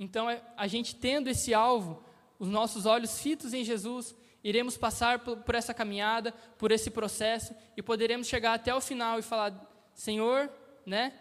Então, 0.00 0.28
é, 0.28 0.42
a 0.56 0.66
gente 0.66 0.96
tendo 0.96 1.30
esse 1.30 1.54
alvo, 1.54 2.02
os 2.40 2.48
nossos 2.48 2.86
olhos 2.86 3.20
fitos 3.20 3.54
em 3.54 3.62
Jesus, 3.62 4.16
iremos 4.42 4.76
passar 4.76 5.20
por, 5.20 5.54
essa 5.54 5.72
caminhada, 5.72 6.32
por 6.58 6.72
esse 6.72 6.90
processo 6.90 7.54
e 7.76 7.82
poderemos 7.82 8.26
chegar 8.26 8.52
até 8.52 8.74
o 8.74 8.80
final 8.80 9.20
e 9.20 9.22
falar: 9.22 9.54
Senhor, 9.94 10.50
né? 10.84 11.14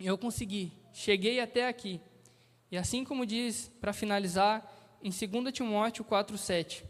Eu 0.00 0.18
consegui, 0.18 0.72
cheguei 0.92 1.38
até 1.38 1.68
aqui. 1.68 2.00
E 2.72 2.76
assim 2.76 3.04
como 3.04 3.24
diz, 3.24 3.70
para 3.80 3.92
finalizar, 3.92 4.68
em 5.00 5.10
2 5.10 5.54
Timóteo 5.54 6.04
4,7, 6.04 6.82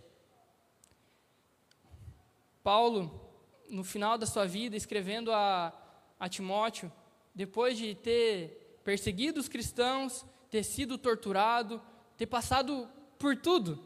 Paulo, 2.64 3.25
no 3.68 3.84
final 3.84 4.16
da 4.16 4.26
sua 4.26 4.46
vida, 4.46 4.76
escrevendo 4.76 5.32
a, 5.32 5.72
a 6.18 6.28
Timóteo, 6.28 6.92
depois 7.34 7.76
de 7.76 7.94
ter 7.94 8.80
perseguido 8.84 9.40
os 9.40 9.48
cristãos, 9.48 10.24
ter 10.50 10.62
sido 10.62 10.96
torturado, 10.96 11.82
ter 12.16 12.26
passado 12.26 12.88
por 13.18 13.36
tudo, 13.36 13.78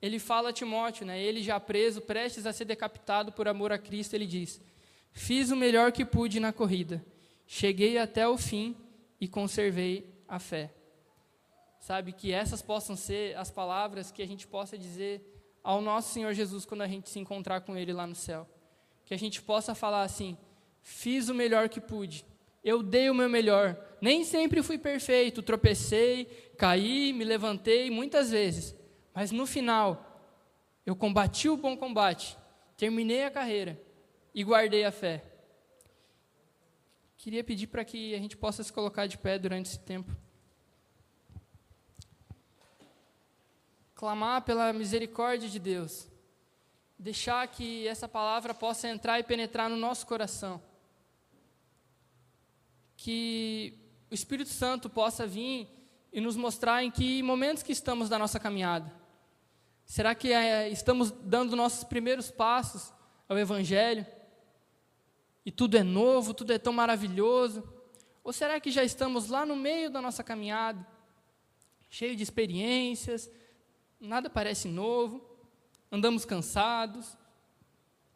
ele 0.00 0.18
fala 0.18 0.50
a 0.50 0.52
Timóteo, 0.52 1.06
né, 1.06 1.20
ele 1.20 1.42
já 1.42 1.58
preso, 1.58 2.00
prestes 2.00 2.46
a 2.46 2.52
ser 2.52 2.64
decapitado 2.64 3.32
por 3.32 3.48
amor 3.48 3.72
a 3.72 3.78
Cristo, 3.78 4.14
ele 4.14 4.26
diz: 4.26 4.60
Fiz 5.12 5.50
o 5.50 5.56
melhor 5.56 5.90
que 5.92 6.04
pude 6.04 6.38
na 6.38 6.52
corrida, 6.52 7.04
cheguei 7.46 7.98
até 7.98 8.26
o 8.28 8.38
fim 8.38 8.76
e 9.20 9.26
conservei 9.26 10.22
a 10.28 10.38
fé. 10.38 10.72
Sabe, 11.80 12.12
que 12.12 12.32
essas 12.32 12.60
possam 12.60 12.96
ser 12.96 13.36
as 13.36 13.50
palavras 13.50 14.10
que 14.12 14.22
a 14.22 14.26
gente 14.26 14.46
possa 14.46 14.76
dizer 14.76 15.60
ao 15.62 15.80
nosso 15.80 16.12
Senhor 16.12 16.32
Jesus 16.34 16.64
quando 16.64 16.82
a 16.82 16.88
gente 16.88 17.08
se 17.08 17.18
encontrar 17.18 17.62
com 17.62 17.76
Ele 17.76 17.92
lá 17.92 18.06
no 18.06 18.14
céu. 18.14 18.46
Que 19.08 19.14
a 19.14 19.18
gente 19.18 19.40
possa 19.40 19.74
falar 19.74 20.02
assim: 20.02 20.36
fiz 20.82 21.30
o 21.30 21.34
melhor 21.34 21.70
que 21.70 21.80
pude, 21.80 22.26
eu 22.62 22.82
dei 22.82 23.08
o 23.08 23.14
meu 23.14 23.26
melhor. 23.26 23.74
Nem 24.02 24.22
sempre 24.22 24.62
fui 24.62 24.76
perfeito, 24.76 25.42
tropecei, 25.42 26.26
caí, 26.58 27.14
me 27.14 27.24
levantei 27.24 27.90
muitas 27.90 28.30
vezes, 28.30 28.76
mas 29.14 29.30
no 29.32 29.46
final, 29.46 30.22
eu 30.84 30.94
combati 30.94 31.48
o 31.48 31.56
bom 31.56 31.74
combate, 31.74 32.36
terminei 32.76 33.24
a 33.24 33.30
carreira 33.30 33.80
e 34.34 34.44
guardei 34.44 34.84
a 34.84 34.92
fé. 34.92 35.24
Queria 37.16 37.42
pedir 37.42 37.68
para 37.68 37.86
que 37.86 38.14
a 38.14 38.18
gente 38.18 38.36
possa 38.36 38.62
se 38.62 38.70
colocar 38.70 39.06
de 39.06 39.16
pé 39.16 39.38
durante 39.38 39.70
esse 39.70 39.78
tempo. 39.78 40.14
Clamar 43.94 44.42
pela 44.42 44.70
misericórdia 44.70 45.48
de 45.48 45.58
Deus. 45.58 46.07
Deixar 46.98 47.46
que 47.48 47.86
essa 47.86 48.08
palavra 48.08 48.52
possa 48.52 48.88
entrar 48.88 49.18
e 49.20 49.22
penetrar 49.22 49.70
no 49.70 49.76
nosso 49.76 50.06
coração. 50.06 50.60
Que 52.96 53.78
o 54.10 54.14
Espírito 54.14 54.50
Santo 54.50 54.90
possa 54.90 55.26
vir 55.26 55.68
e 56.12 56.20
nos 56.20 56.36
mostrar 56.36 56.82
em 56.82 56.90
que 56.90 57.22
momentos 57.22 57.62
que 57.62 57.72
estamos 57.72 58.08
da 58.08 58.18
nossa 58.18 58.40
caminhada. 58.40 58.92
Será 59.84 60.14
que 60.14 60.32
é, 60.32 60.68
estamos 60.68 61.10
dando 61.10 61.54
nossos 61.54 61.84
primeiros 61.84 62.30
passos 62.30 62.92
ao 63.28 63.38
Evangelho? 63.38 64.04
e 65.48 65.50
tudo 65.50 65.78
é 65.78 65.82
novo, 65.82 66.34
tudo 66.34 66.52
é 66.52 66.58
tão 66.58 66.74
maravilhoso? 66.74 67.66
Ou 68.22 68.34
será 68.34 68.60
que 68.60 68.70
já 68.70 68.84
estamos 68.84 69.30
lá 69.30 69.46
no 69.46 69.56
meio 69.56 69.88
da 69.88 69.98
nossa 69.98 70.22
caminhada, 70.22 70.86
cheio 71.88 72.14
de 72.14 72.22
experiências, 72.22 73.30
nada 73.98 74.28
parece 74.28 74.68
novo, 74.68 75.26
andamos 75.90 76.24
cansados, 76.24 77.16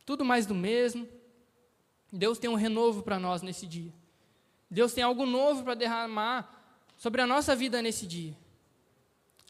tudo 0.05 0.25
mais 0.25 0.47
do 0.47 0.55
mesmo? 0.55 1.09
Deus 2.13 2.39
tem 2.39 2.51
um 2.51 2.55
renovo 2.55 3.03
para 3.03 3.19
nós 3.19 3.43
nesse 3.43 3.67
dia. 3.67 3.93
Deus 4.71 4.93
tem 4.93 5.05
algo 5.05 5.25
novo 5.27 5.63
para 5.63 5.75
derramar 5.75 6.63
sobre 6.97 7.21
a 7.21 7.27
nossa 7.27 7.55
vida 7.57 7.81
nesse 7.81 8.07
dia. 8.07 8.37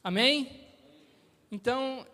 Amém? 0.02 0.60
Então, 1.50 2.06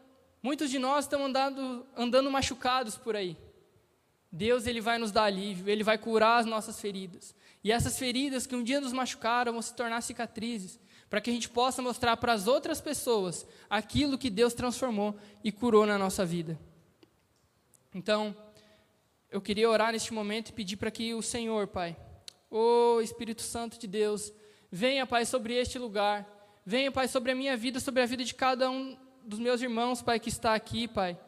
muitos 0.42 0.70
de 0.70 0.78
nós 0.78 1.04
estão 1.04 1.24
andando, 1.24 1.86
andando 1.96 2.30
machucados 2.30 2.96
por 2.96 3.16
aí. 3.16 3.36
Deus 4.30 4.66
ele 4.66 4.80
vai 4.80 4.98
nos 4.98 5.10
dar 5.10 5.24
alívio, 5.24 5.68
ele 5.68 5.82
vai 5.82 5.96
curar 5.96 6.38
as 6.38 6.46
nossas 6.46 6.80
feridas. 6.80 7.34
E 7.64 7.72
essas 7.72 7.98
feridas 7.98 8.46
que 8.46 8.54
um 8.54 8.62
dia 8.62 8.80
nos 8.80 8.92
machucaram 8.92 9.52
vão 9.52 9.62
se 9.62 9.74
tornar 9.74 10.02
cicatrizes, 10.02 10.78
para 11.08 11.20
que 11.20 11.30
a 11.30 11.32
gente 11.32 11.48
possa 11.48 11.80
mostrar 11.80 12.16
para 12.16 12.32
as 12.32 12.46
outras 12.46 12.80
pessoas 12.80 13.46
aquilo 13.68 14.18
que 14.18 14.28
Deus 14.28 14.54
transformou 14.54 15.16
e 15.42 15.50
curou 15.50 15.86
na 15.86 15.96
nossa 15.96 16.24
vida. 16.24 16.58
Então, 17.94 18.36
eu 19.30 19.40
queria 19.40 19.68
orar 19.68 19.92
neste 19.92 20.12
momento 20.12 20.50
e 20.50 20.52
pedir 20.52 20.76
para 20.76 20.90
que 20.90 21.14
o 21.14 21.22
Senhor, 21.22 21.66
Pai, 21.66 21.96
o 22.50 23.00
Espírito 23.00 23.42
Santo 23.42 23.78
de 23.78 23.86
Deus, 23.86 24.32
venha, 24.70 25.06
Pai, 25.06 25.24
sobre 25.24 25.54
este 25.54 25.78
lugar, 25.78 26.26
venha, 26.64 26.92
Pai, 26.92 27.08
sobre 27.08 27.32
a 27.32 27.34
minha 27.34 27.56
vida, 27.56 27.80
sobre 27.80 28.02
a 28.02 28.06
vida 28.06 28.24
de 28.24 28.34
cada 28.34 28.70
um 28.70 28.96
dos 29.24 29.38
meus 29.38 29.60
irmãos, 29.60 30.02
Pai, 30.02 30.20
que 30.20 30.28
está 30.28 30.54
aqui, 30.54 30.88
Pai. 30.88 31.18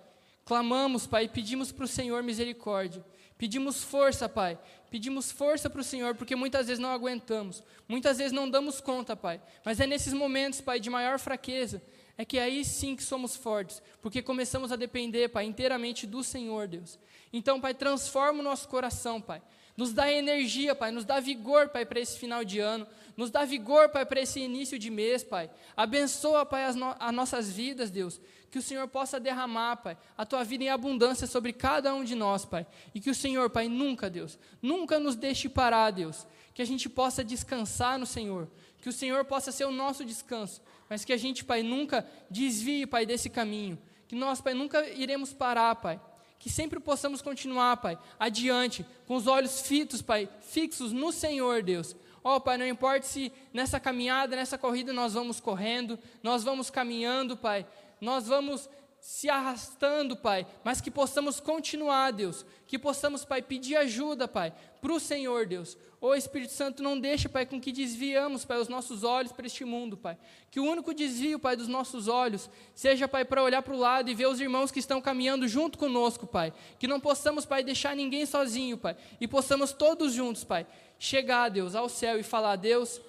Clamamos, 0.44 1.06
Pai, 1.06 1.28
pedimos 1.28 1.72
para 1.72 1.84
o 1.84 1.88
Senhor 1.88 2.22
misericórdia. 2.22 3.04
Pedimos 3.40 3.82
força, 3.82 4.28
Pai. 4.28 4.58
Pedimos 4.90 5.32
força 5.32 5.70
para 5.70 5.80
o 5.80 5.84
Senhor, 5.84 6.14
porque 6.14 6.36
muitas 6.36 6.66
vezes 6.66 6.78
não 6.78 6.90
aguentamos. 6.90 7.64
Muitas 7.88 8.18
vezes 8.18 8.32
não 8.32 8.50
damos 8.50 8.82
conta, 8.82 9.16
Pai. 9.16 9.40
Mas 9.64 9.80
é 9.80 9.86
nesses 9.86 10.12
momentos, 10.12 10.60
Pai, 10.60 10.78
de 10.78 10.90
maior 10.90 11.18
fraqueza, 11.18 11.82
é 12.18 12.24
que 12.26 12.38
aí 12.38 12.62
sim 12.66 12.94
que 12.94 13.02
somos 13.02 13.34
fortes, 13.34 13.82
porque 14.02 14.20
começamos 14.20 14.70
a 14.70 14.76
depender, 14.76 15.30
Pai, 15.30 15.46
inteiramente 15.46 16.06
do 16.06 16.22
Senhor, 16.22 16.68
Deus. 16.68 16.98
Então, 17.32 17.58
Pai, 17.58 17.72
transforma 17.72 18.40
o 18.40 18.42
nosso 18.42 18.68
coração, 18.68 19.22
Pai. 19.22 19.40
Nos 19.74 19.94
dá 19.94 20.12
energia, 20.12 20.74
Pai, 20.74 20.90
nos 20.90 21.06
dá 21.06 21.18
vigor, 21.18 21.70
Pai, 21.70 21.86
para 21.86 21.98
esse 21.98 22.18
final 22.18 22.44
de 22.44 22.58
ano. 22.58 22.86
Nos 23.16 23.30
dá 23.30 23.46
vigor, 23.46 23.88
Pai, 23.88 24.04
para 24.04 24.20
esse 24.20 24.38
início 24.38 24.78
de 24.78 24.90
mês, 24.90 25.24
Pai. 25.24 25.50
Abençoa, 25.74 26.44
Pai, 26.44 26.66
as, 26.66 26.76
no 26.76 26.94
as 26.98 27.14
nossas 27.14 27.50
vidas, 27.50 27.90
Deus 27.90 28.20
que 28.50 28.58
o 28.58 28.62
Senhor 28.62 28.88
possa 28.88 29.20
derramar, 29.20 29.76
Pai, 29.76 29.96
a 30.18 30.26
tua 30.26 30.42
vida 30.42 30.64
em 30.64 30.68
abundância 30.68 31.26
sobre 31.26 31.52
cada 31.52 31.94
um 31.94 32.02
de 32.02 32.16
nós, 32.16 32.44
Pai. 32.44 32.66
E 32.92 33.00
que 33.00 33.08
o 33.08 33.14
Senhor, 33.14 33.48
Pai, 33.48 33.68
nunca, 33.68 34.10
Deus, 34.10 34.38
nunca 34.60 34.98
nos 34.98 35.14
deixe 35.14 35.48
parar, 35.48 35.92
Deus. 35.92 36.26
Que 36.52 36.60
a 36.60 36.64
gente 36.64 36.88
possa 36.88 37.22
descansar 37.22 37.98
no 37.98 38.06
Senhor. 38.06 38.50
Que 38.80 38.88
o 38.88 38.92
Senhor 38.92 39.24
possa 39.24 39.52
ser 39.52 39.66
o 39.66 39.70
nosso 39.70 40.04
descanso. 40.04 40.60
Mas 40.88 41.04
que 41.04 41.12
a 41.12 41.16
gente, 41.16 41.44
Pai, 41.44 41.62
nunca 41.62 42.04
desvie, 42.28 42.86
Pai, 42.86 43.06
desse 43.06 43.30
caminho. 43.30 43.78
Que 44.08 44.16
nós, 44.16 44.40
Pai, 44.40 44.52
nunca 44.52 44.84
iremos 44.88 45.32
parar, 45.32 45.76
Pai. 45.76 46.00
Que 46.40 46.50
sempre 46.50 46.80
possamos 46.80 47.22
continuar, 47.22 47.76
Pai, 47.76 47.96
adiante, 48.18 48.84
com 49.06 49.14
os 49.14 49.28
olhos 49.28 49.60
fitos, 49.60 50.02
Pai, 50.02 50.28
fixos 50.40 50.90
no 50.90 51.12
Senhor, 51.12 51.62
Deus. 51.62 51.94
Ó 52.24 52.36
oh, 52.36 52.40
Pai, 52.40 52.58
não 52.58 52.66
importa 52.66 53.06
se 53.06 53.32
nessa 53.52 53.78
caminhada, 53.78 54.34
nessa 54.34 54.58
corrida 54.58 54.92
nós 54.92 55.14
vamos 55.14 55.38
correndo, 55.38 55.98
nós 56.22 56.42
vamos 56.42 56.68
caminhando, 56.68 57.36
Pai, 57.36 57.66
nós 58.00 58.26
vamos 58.26 58.68
se 59.00 59.30
arrastando, 59.30 60.14
Pai, 60.14 60.46
mas 60.62 60.80
que 60.80 60.90
possamos 60.90 61.40
continuar, 61.40 62.12
Deus, 62.12 62.44
que 62.66 62.78
possamos, 62.78 63.24
Pai, 63.24 63.40
pedir 63.40 63.76
ajuda, 63.76 64.28
Pai, 64.28 64.52
para 64.80 64.92
o 64.92 65.00
Senhor, 65.00 65.46
Deus. 65.46 65.76
Ô 66.00 66.14
Espírito 66.14 66.52
Santo, 66.52 66.82
não 66.82 66.98
deixe, 66.98 67.28
Pai, 67.28 67.46
com 67.46 67.60
que 67.60 67.72
desviamos, 67.72 68.44
Pai, 68.44 68.58
os 68.58 68.68
nossos 68.68 69.02
olhos 69.02 69.32
para 69.32 69.46
este 69.46 69.64
mundo, 69.64 69.96
Pai. 69.96 70.18
Que 70.50 70.60
o 70.60 70.64
único 70.64 70.92
desvio, 70.92 71.38
Pai, 71.38 71.56
dos 71.56 71.68
nossos 71.68 72.08
olhos 72.08 72.50
seja, 72.74 73.08
Pai, 73.08 73.24
para 73.24 73.42
olhar 73.42 73.62
para 73.62 73.74
o 73.74 73.78
lado 73.78 74.10
e 74.10 74.14
ver 74.14 74.26
os 74.26 74.40
irmãos 74.40 74.70
que 74.70 74.78
estão 74.78 75.00
caminhando 75.00 75.48
junto 75.48 75.78
conosco, 75.78 76.26
Pai. 76.26 76.52
Que 76.78 76.86
não 76.86 77.00
possamos, 77.00 77.46
Pai, 77.46 77.64
deixar 77.64 77.96
ninguém 77.96 78.26
sozinho, 78.26 78.76
Pai, 78.76 78.96
e 79.18 79.26
possamos 79.26 79.72
todos 79.72 80.12
juntos, 80.12 80.44
Pai, 80.44 80.66
chegar, 80.98 81.48
Deus, 81.48 81.74
ao 81.74 81.88
céu 81.88 82.18
e 82.18 82.22
falar: 82.22 82.56
Deus, 82.56 83.00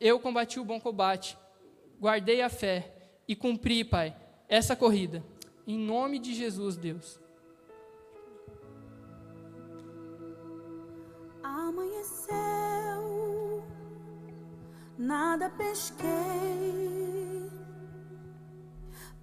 eu 0.00 0.20
combati 0.20 0.60
o 0.60 0.64
bom 0.64 0.80
combate, 0.80 1.36
guardei 2.00 2.40
a 2.40 2.48
fé 2.48 2.92
e 3.26 3.34
cumpri, 3.34 3.84
Pai 3.84 4.14
essa 4.54 4.76
corrida. 4.76 5.24
Em 5.66 5.76
nome 5.76 6.20
de 6.20 6.32
Jesus, 6.32 6.76
Deus. 6.76 7.18
Amanheceu, 11.42 12.34
nada 14.96 15.50
pesquei. 15.50 17.50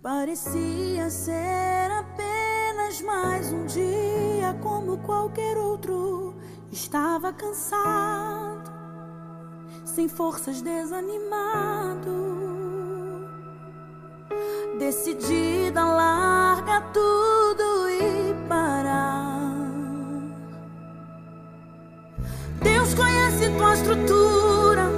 Parecia 0.01 1.09
ser 1.09 1.91
apenas 1.91 3.01
mais 3.01 3.53
um 3.53 3.65
dia 3.67 4.53
como 4.61 4.97
qualquer 4.97 5.57
outro. 5.57 6.35
Estava 6.71 7.31
cansado, 7.31 8.69
sem 9.85 10.09
forças, 10.09 10.61
desanimado 10.61 12.30
Decidida, 14.91 15.85
larga 15.85 16.81
tudo 16.91 17.89
e 17.89 18.35
parar. 18.49 19.55
Deus 22.61 22.93
conhece 22.93 23.49
tua 23.57 23.73
estrutura, 23.73 24.89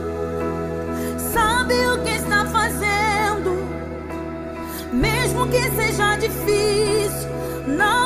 sabe 1.32 1.76
o 1.86 2.04
que 2.04 2.10
está 2.10 2.44
fazendo, 2.48 3.52
mesmo 4.92 5.48
que 5.50 5.62
seja 5.76 6.16
difícil. 6.16 7.30
Não 7.68 8.03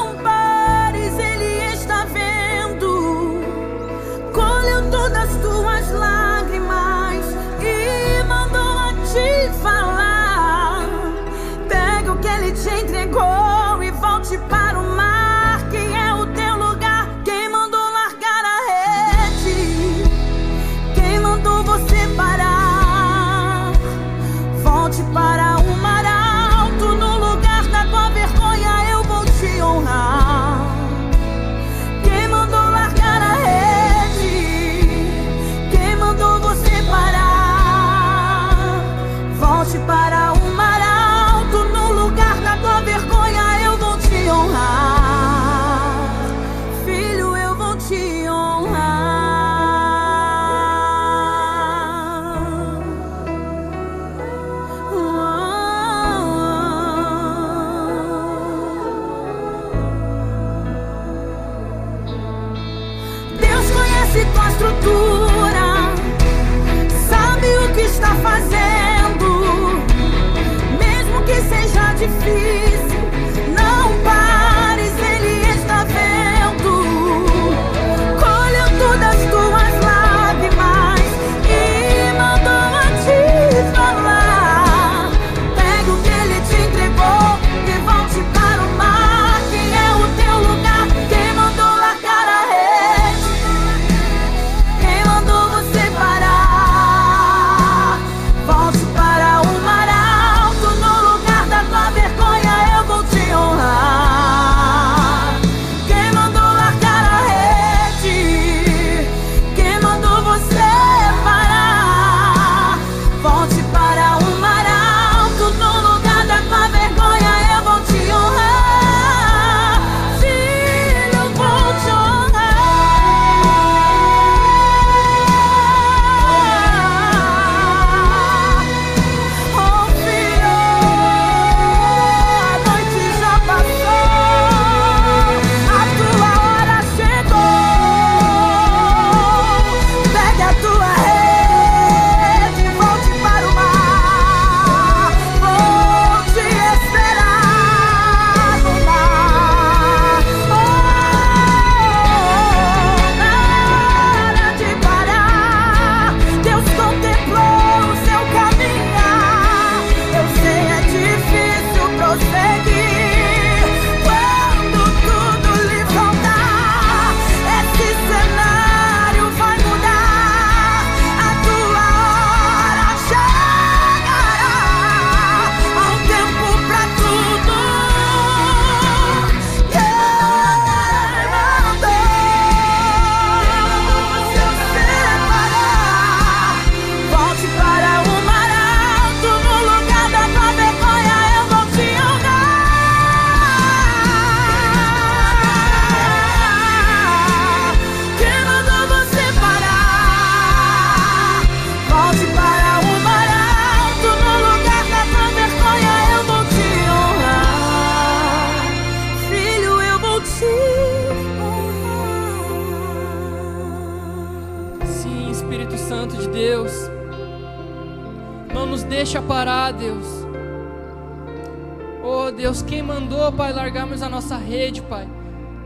largarmos 223.68 224.02
a 224.02 224.08
nossa 224.08 224.38
rede, 224.38 224.82
Pai? 224.82 225.06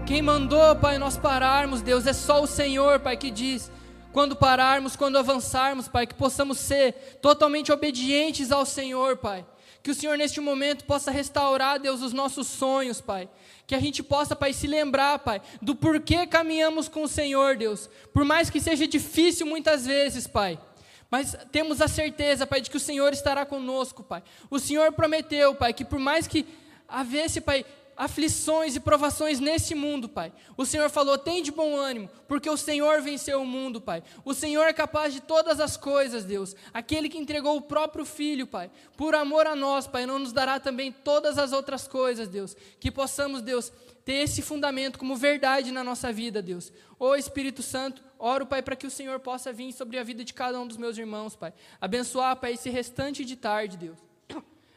Quem 0.08 0.24
mandou, 0.24 0.76
Pai, 0.76 0.98
nós 0.98 1.18
pararmos, 1.18 1.84
Deus? 1.84 2.08
É 2.08 2.14
só 2.14 2.42
o 2.42 2.48
Senhor, 2.48 3.00
Pai, 3.00 3.16
que 3.16 3.30
diz. 3.30 3.72
Quando 4.12 4.36
pararmos, 4.36 4.96
quando 4.96 5.20
avançarmos, 5.20 5.88
Pai, 5.88 6.08
que 6.08 6.16
possamos 6.16 6.58
ser 6.58 6.94
totalmente 7.22 7.72
obedientes 7.72 8.52
ao 8.52 8.66
Senhor, 8.66 9.18
Pai. 9.18 9.46
Que 9.84 9.92
o 9.92 9.94
Senhor, 9.94 10.18
neste 10.18 10.42
momento, 10.42 10.84
possa 10.86 11.12
restaurar, 11.12 11.80
Deus, 11.80 12.02
os 12.02 12.12
nossos 12.12 12.48
sonhos, 12.48 13.00
Pai. 13.00 13.30
Que 13.68 13.76
a 13.76 13.80
gente 13.80 14.02
possa, 14.02 14.36
Pai, 14.36 14.52
se 14.52 14.66
lembrar, 14.66 15.20
Pai, 15.20 15.40
do 15.62 15.76
porquê 15.76 16.26
caminhamos 16.26 16.90
com 16.90 17.04
o 17.04 17.08
Senhor, 17.08 17.56
Deus. 17.56 17.88
Por 18.12 18.26
mais 18.26 18.50
que 18.50 18.60
seja 18.60 18.88
difícil 18.88 19.46
muitas 19.46 19.86
vezes, 19.86 20.26
Pai. 20.26 20.58
Mas 21.08 21.38
temos 21.52 21.80
a 21.80 21.88
certeza, 21.88 22.48
Pai, 22.48 22.62
de 22.62 22.72
que 22.72 22.78
o 22.78 22.80
Senhor 22.80 23.14
estará 23.14 23.46
conosco, 23.46 24.02
Pai. 24.02 24.24
O 24.50 24.58
Senhor 24.58 24.92
prometeu, 24.92 25.54
Pai, 25.54 25.72
que 25.72 25.86
por 25.86 26.00
mais 26.00 26.26
que 26.26 26.48
havesse, 26.90 27.40
Pai, 27.40 27.64
aflições 28.02 28.76
e 28.76 28.80
provações 28.80 29.40
nesse 29.40 29.76
mundo, 29.76 30.10
Pai. 30.10 30.34
O 30.58 30.66
Senhor 30.66 30.90
falou: 30.90 31.20
tem 31.20 31.44
de 31.44 31.52
bom 31.52 31.76
ânimo, 31.78 32.10
porque 32.28 32.50
o 32.50 32.58
Senhor 32.58 33.00
venceu 33.00 33.40
o 33.40 33.46
mundo, 33.46 33.80
Pai. 33.80 34.02
O 34.26 34.34
Senhor 34.34 34.64
é 34.64 34.74
capaz 34.74 35.14
de 35.14 35.22
todas 35.22 35.60
as 35.60 35.78
coisas, 35.78 36.26
Deus. 36.26 36.56
Aquele 36.74 37.08
que 37.08 37.20
entregou 37.20 37.56
o 37.56 37.62
próprio 37.62 38.04
Filho, 38.04 38.48
Pai, 38.48 38.72
por 38.98 39.14
amor 39.14 39.46
a 39.46 39.56
nós, 39.56 39.86
Pai, 39.86 40.08
não 40.08 40.18
nos 40.18 40.34
dará 40.34 40.60
também 40.60 40.92
todas 40.92 41.38
as 41.38 41.52
outras 41.52 41.88
coisas, 41.88 42.28
Deus. 42.28 42.58
Que 42.80 42.90
possamos, 42.90 43.44
Deus, 43.44 43.72
ter 44.04 44.14
esse 44.14 44.42
fundamento 44.42 44.98
como 44.98 45.16
verdade 45.16 45.72
na 45.72 45.84
nossa 45.84 46.12
vida, 46.12 46.42
Deus. 46.42 46.74
Ô 46.98 47.16
Espírito 47.16 47.62
Santo, 47.62 48.04
oro, 48.18 48.48
Pai, 48.48 48.64
para 48.64 48.76
que 48.76 48.88
o 48.88 48.92
Senhor 48.92 49.20
possa 49.20 49.54
vir 49.54 49.72
sobre 49.74 50.00
a 50.00 50.04
vida 50.04 50.24
de 50.24 50.34
cada 50.34 50.60
um 50.60 50.66
dos 50.66 50.78
meus 50.78 50.98
irmãos, 50.98 51.36
Pai. 51.36 51.54
Abençoar, 51.80 52.36
Pai, 52.38 52.54
esse 52.54 52.72
restante 52.72 53.24
de 53.24 53.36
tarde, 53.36 53.78
Deus. 53.78 54.11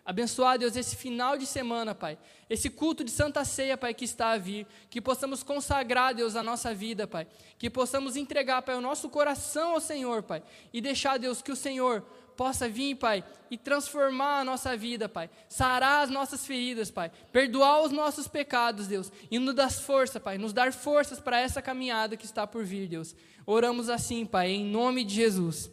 Abençoar, 0.05 0.59
Deus, 0.59 0.77
esse 0.77 0.97
final 0.97 1.39
de 1.39 1.47
semana, 1.47 1.95
Pai. 1.95 2.19
Esse 2.51 2.69
culto 2.69 3.03
de 3.03 3.11
Santa 3.11 3.43
Ceia, 3.43 3.75
Pai, 3.77 3.95
que 3.95 4.05
está 4.05 4.33
a 4.33 4.39
vir. 4.39 4.67
Que 4.91 5.01
possamos 5.01 5.43
consagrar, 5.43 6.15
Deus, 6.15 6.37
a 6.37 6.43
nossa 6.43 6.75
vida, 6.75 7.07
Pai. 7.07 7.27
Que 7.59 7.71
possamos 7.71 8.15
entregar, 8.15 8.61
Pai, 8.61 8.75
o 8.75 8.83
nosso 8.83 9.09
coração 9.09 9.73
ao 9.73 9.81
Senhor, 9.81 10.23
Pai. 10.23 10.43
E 10.75 10.81
deixar, 10.81 11.19
Deus, 11.19 11.41
que 11.41 11.51
o 11.51 11.57
Senhor 11.57 12.05
possa 12.37 12.69
vir, 12.69 12.97
Pai, 12.97 13.25
e 13.51 13.57
transformar 13.57 14.41
a 14.41 14.45
nossa 14.45 14.77
vida, 14.77 15.09
Pai. 15.09 15.31
Sarar 15.49 16.03
as 16.03 16.11
nossas 16.11 16.45
feridas, 16.45 16.91
Pai. 16.91 17.11
Perdoar 17.33 17.83
os 17.83 17.91
nossos 17.91 18.29
pecados, 18.29 18.87
Deus. 18.87 19.11
E 19.31 19.39
nos 19.39 19.55
dar 19.55 19.71
força, 19.71 20.21
Pai. 20.21 20.37
Nos 20.37 20.53
dar 20.53 20.71
forças 20.71 21.19
para 21.19 21.41
essa 21.41 21.63
caminhada 21.63 22.15
que 22.15 22.27
está 22.27 22.47
por 22.47 22.63
vir, 22.63 22.89
Deus. 22.89 23.15
Oramos 23.47 23.89
assim, 23.89 24.27
Pai, 24.27 24.51
em 24.51 24.67
nome 24.67 25.03
de 25.03 25.15
Jesus. 25.15 25.71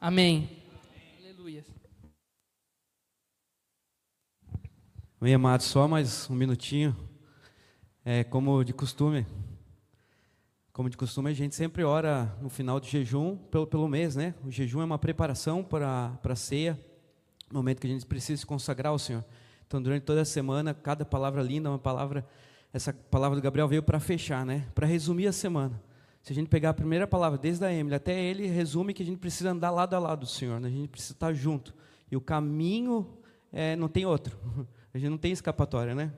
Amém. 0.00 0.48
Aleluia. 1.20 1.64
Bem, 5.22 5.34
amados, 5.34 5.66
só 5.66 5.86
mais 5.86 6.30
um 6.30 6.34
minutinho. 6.34 6.96
É, 8.02 8.24
como 8.24 8.64
de 8.64 8.72
costume, 8.72 9.26
como 10.72 10.88
de 10.88 10.96
costume, 10.96 11.28
a 11.30 11.34
gente 11.34 11.54
sempre 11.54 11.84
ora 11.84 12.34
no 12.40 12.48
final 12.48 12.80
do 12.80 12.86
jejum 12.86 13.36
pelo, 13.36 13.66
pelo 13.66 13.86
mês, 13.86 14.16
né? 14.16 14.34
O 14.42 14.50
jejum 14.50 14.80
é 14.80 14.84
uma 14.84 14.98
preparação 14.98 15.62
para 15.62 16.18
a 16.24 16.34
ceia, 16.34 16.82
momento 17.52 17.82
que 17.82 17.86
a 17.86 17.90
gente 17.90 18.06
precisa 18.06 18.40
se 18.40 18.46
consagrar 18.46 18.92
ao 18.92 18.98
Senhor. 18.98 19.22
Então, 19.66 19.82
durante 19.82 20.04
toda 20.04 20.22
a 20.22 20.24
semana, 20.24 20.72
cada 20.72 21.04
palavra 21.04 21.42
linda, 21.42 21.68
uma 21.68 21.78
palavra, 21.78 22.26
essa 22.72 22.90
palavra 22.90 23.36
do 23.36 23.42
Gabriel 23.42 23.68
veio 23.68 23.82
para 23.82 24.00
fechar, 24.00 24.46
né? 24.46 24.68
Para 24.74 24.86
resumir 24.86 25.26
a 25.26 25.32
semana. 25.32 25.82
Se 26.22 26.32
a 26.32 26.34
gente 26.34 26.48
pegar 26.48 26.70
a 26.70 26.74
primeira 26.74 27.06
palavra, 27.06 27.36
desde 27.36 27.62
a 27.62 27.70
Emily 27.70 27.94
até 27.94 28.18
ele, 28.18 28.46
resume 28.46 28.94
que 28.94 29.02
a 29.02 29.06
gente 29.06 29.18
precisa 29.18 29.50
andar 29.50 29.70
lado 29.70 29.92
a 29.92 29.98
lado 29.98 30.20
do 30.20 30.26
Senhor, 30.26 30.58
né? 30.58 30.68
a 30.68 30.70
gente 30.70 30.88
precisa 30.88 31.12
estar 31.12 31.34
junto. 31.34 31.74
E 32.10 32.16
o 32.16 32.22
caminho 32.22 33.06
é, 33.52 33.76
não 33.76 33.86
tem 33.86 34.06
outro. 34.06 34.34
A 34.92 34.98
gente 34.98 35.10
não 35.10 35.18
tem 35.18 35.32
escapatória, 35.32 35.94
né? 35.94 36.12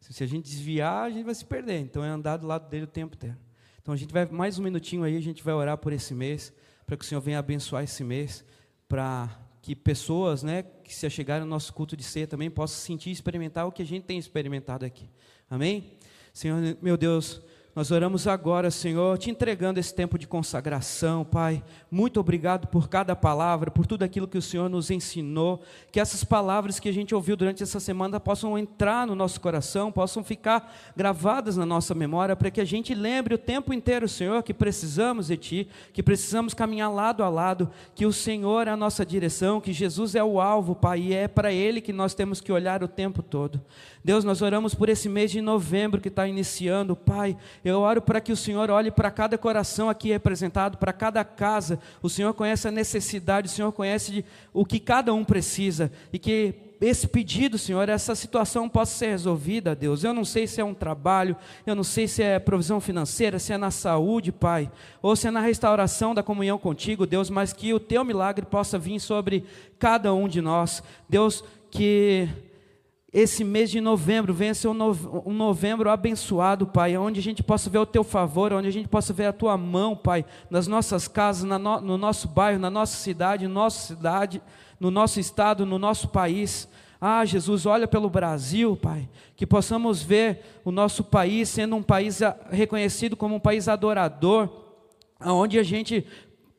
Se 0.00 0.22
a 0.22 0.26
gente 0.26 0.44
desviar, 0.44 1.04
a 1.04 1.10
gente 1.10 1.24
vai 1.24 1.34
se 1.34 1.44
perder. 1.44 1.80
Então 1.80 2.04
é 2.04 2.08
andar 2.08 2.36
do 2.36 2.46
lado 2.46 2.68
dele 2.68 2.84
o 2.84 2.88
tempo 2.88 3.16
inteiro. 3.16 3.36
Então 3.80 3.94
a 3.94 3.96
gente 3.96 4.12
vai 4.12 4.26
mais 4.26 4.58
um 4.58 4.62
minutinho 4.62 5.04
aí, 5.04 5.16
a 5.16 5.20
gente 5.20 5.42
vai 5.42 5.54
orar 5.54 5.78
por 5.78 5.92
esse 5.92 6.14
mês, 6.14 6.52
para 6.84 6.96
que 6.96 7.04
o 7.04 7.06
Senhor 7.06 7.20
venha 7.20 7.38
abençoar 7.38 7.84
esse 7.84 8.02
mês, 8.02 8.44
para 8.88 9.28
que 9.62 9.74
pessoas, 9.74 10.42
né, 10.42 10.62
que 10.62 10.94
se 10.94 11.06
achegarem 11.06 11.44
no 11.44 11.50
nosso 11.50 11.72
culto 11.72 11.96
de 11.96 12.02
ceia 12.02 12.26
também 12.26 12.50
possam 12.50 12.78
sentir 12.78 13.10
e 13.10 13.12
experimentar 13.12 13.66
o 13.66 13.72
que 13.72 13.82
a 13.82 13.86
gente 13.86 14.04
tem 14.04 14.18
experimentado 14.18 14.84
aqui. 14.84 15.08
Amém? 15.50 15.98
Senhor, 16.32 16.60
meu 16.82 16.96
Deus, 16.96 17.40
nós 17.76 17.90
oramos 17.90 18.26
agora, 18.26 18.70
Senhor, 18.70 19.18
te 19.18 19.30
entregando 19.30 19.78
esse 19.78 19.94
tempo 19.94 20.18
de 20.18 20.26
consagração, 20.26 21.26
Pai. 21.26 21.62
Muito 21.90 22.18
obrigado 22.18 22.68
por 22.68 22.88
cada 22.88 23.14
palavra, 23.14 23.70
por 23.70 23.86
tudo 23.86 24.02
aquilo 24.02 24.26
que 24.26 24.38
o 24.38 24.42
Senhor 24.42 24.70
nos 24.70 24.90
ensinou. 24.90 25.60
Que 25.92 26.00
essas 26.00 26.24
palavras 26.24 26.80
que 26.80 26.88
a 26.88 26.92
gente 26.92 27.14
ouviu 27.14 27.36
durante 27.36 27.62
essa 27.62 27.78
semana 27.78 28.18
possam 28.18 28.56
entrar 28.56 29.06
no 29.06 29.14
nosso 29.14 29.38
coração, 29.42 29.92
possam 29.92 30.24
ficar 30.24 30.74
gravadas 30.96 31.58
na 31.58 31.66
nossa 31.66 31.94
memória, 31.94 32.34
para 32.34 32.50
que 32.50 32.62
a 32.62 32.64
gente 32.64 32.94
lembre 32.94 33.34
o 33.34 33.38
tempo 33.38 33.74
inteiro, 33.74 34.08
Senhor, 34.08 34.42
que 34.42 34.54
precisamos 34.54 35.26
de 35.26 35.36
Ti, 35.36 35.68
que 35.92 36.02
precisamos 36.02 36.54
caminhar 36.54 36.90
lado 36.90 37.22
a 37.22 37.28
lado, 37.28 37.70
que 37.94 38.06
o 38.06 38.12
Senhor 38.12 38.68
é 38.68 38.70
a 38.70 38.76
nossa 38.76 39.04
direção, 39.04 39.60
que 39.60 39.74
Jesus 39.74 40.14
é 40.14 40.24
o 40.24 40.40
alvo, 40.40 40.74
Pai, 40.74 41.00
e 41.00 41.12
é 41.12 41.28
para 41.28 41.52
Ele 41.52 41.82
que 41.82 41.92
nós 41.92 42.14
temos 42.14 42.40
que 42.40 42.50
olhar 42.50 42.82
o 42.82 42.88
tempo 42.88 43.22
todo. 43.22 43.60
Deus, 44.02 44.24
nós 44.24 44.40
oramos 44.40 44.72
por 44.72 44.88
esse 44.88 45.08
mês 45.08 45.32
de 45.32 45.42
novembro 45.42 46.00
que 46.00 46.06
está 46.06 46.28
iniciando, 46.28 46.94
Pai. 46.94 47.36
Eu 47.66 47.80
oro 47.80 48.00
para 48.00 48.20
que 48.20 48.30
o 48.30 48.36
Senhor 48.36 48.70
olhe 48.70 48.92
para 48.92 49.10
cada 49.10 49.36
coração 49.36 49.90
aqui 49.90 50.10
representado, 50.10 50.78
para 50.78 50.92
cada 50.92 51.24
casa. 51.24 51.80
O 52.00 52.08
Senhor 52.08 52.32
conhece 52.32 52.68
a 52.68 52.70
necessidade, 52.70 53.48
o 53.48 53.50
Senhor 53.50 53.72
conhece 53.72 54.24
o 54.54 54.64
que 54.64 54.78
cada 54.78 55.12
um 55.12 55.24
precisa 55.24 55.90
e 56.12 56.18
que 56.18 56.54
esse 56.80 57.08
pedido, 57.08 57.58
Senhor, 57.58 57.88
essa 57.88 58.14
situação 58.14 58.68
possa 58.68 58.96
ser 58.96 59.08
resolvida, 59.08 59.74
Deus. 59.74 60.04
Eu 60.04 60.14
não 60.14 60.24
sei 60.24 60.46
se 60.46 60.60
é 60.60 60.64
um 60.64 60.74
trabalho, 60.74 61.34
eu 61.66 61.74
não 61.74 61.82
sei 61.82 62.06
se 62.06 62.22
é 62.22 62.38
provisão 62.38 62.80
financeira, 62.80 63.40
se 63.40 63.52
é 63.52 63.58
na 63.58 63.72
saúde, 63.72 64.30
Pai, 64.30 64.70
ou 65.02 65.16
se 65.16 65.26
é 65.26 65.30
na 65.32 65.40
restauração 65.40 66.14
da 66.14 66.22
comunhão 66.22 66.58
contigo, 66.58 67.04
Deus, 67.04 67.28
mas 67.30 67.52
que 67.52 67.74
o 67.74 67.80
teu 67.80 68.04
milagre 68.04 68.46
possa 68.46 68.78
vir 68.78 69.00
sobre 69.00 69.44
cada 69.76 70.14
um 70.14 70.28
de 70.28 70.40
nós. 70.40 70.84
Deus, 71.08 71.42
que 71.68 72.28
esse 73.12 73.44
mês 73.44 73.70
de 73.70 73.80
novembro 73.80 74.34
venha 74.34 74.52
ser 74.52 74.68
um 74.68 75.32
novembro 75.32 75.88
abençoado, 75.88 76.66
Pai, 76.66 76.96
onde 76.96 77.20
a 77.20 77.22
gente 77.22 77.42
possa 77.42 77.70
ver 77.70 77.78
o 77.78 77.86
Teu 77.86 78.02
favor, 78.02 78.52
onde 78.52 78.68
a 78.68 78.72
gente 78.72 78.88
possa 78.88 79.12
ver 79.12 79.26
a 79.26 79.32
Tua 79.32 79.56
mão, 79.56 79.96
Pai, 79.96 80.24
nas 80.50 80.66
nossas 80.66 81.06
casas, 81.06 81.44
no 81.44 81.96
nosso 81.96 82.28
bairro, 82.28 82.58
na 82.58 82.70
nossa 82.70 82.96
cidade, 82.96 83.46
nossa 83.46 83.86
cidade, 83.86 84.42
no 84.78 84.90
nosso 84.90 85.20
estado, 85.20 85.64
no 85.64 85.78
nosso 85.78 86.08
país. 86.08 86.68
Ah, 87.00 87.24
Jesus, 87.24 87.64
olha 87.64 87.86
pelo 87.86 88.10
Brasil, 88.10 88.76
Pai, 88.76 89.08
que 89.36 89.46
possamos 89.46 90.02
ver 90.02 90.60
o 90.64 90.72
nosso 90.72 91.04
país 91.04 91.48
sendo 91.48 91.76
um 91.76 91.82
país 91.82 92.20
reconhecido 92.50 93.16
como 93.16 93.36
um 93.36 93.40
país 93.40 93.68
adorador, 93.68 94.48
onde 95.20 95.58
a 95.58 95.62
gente 95.62 96.04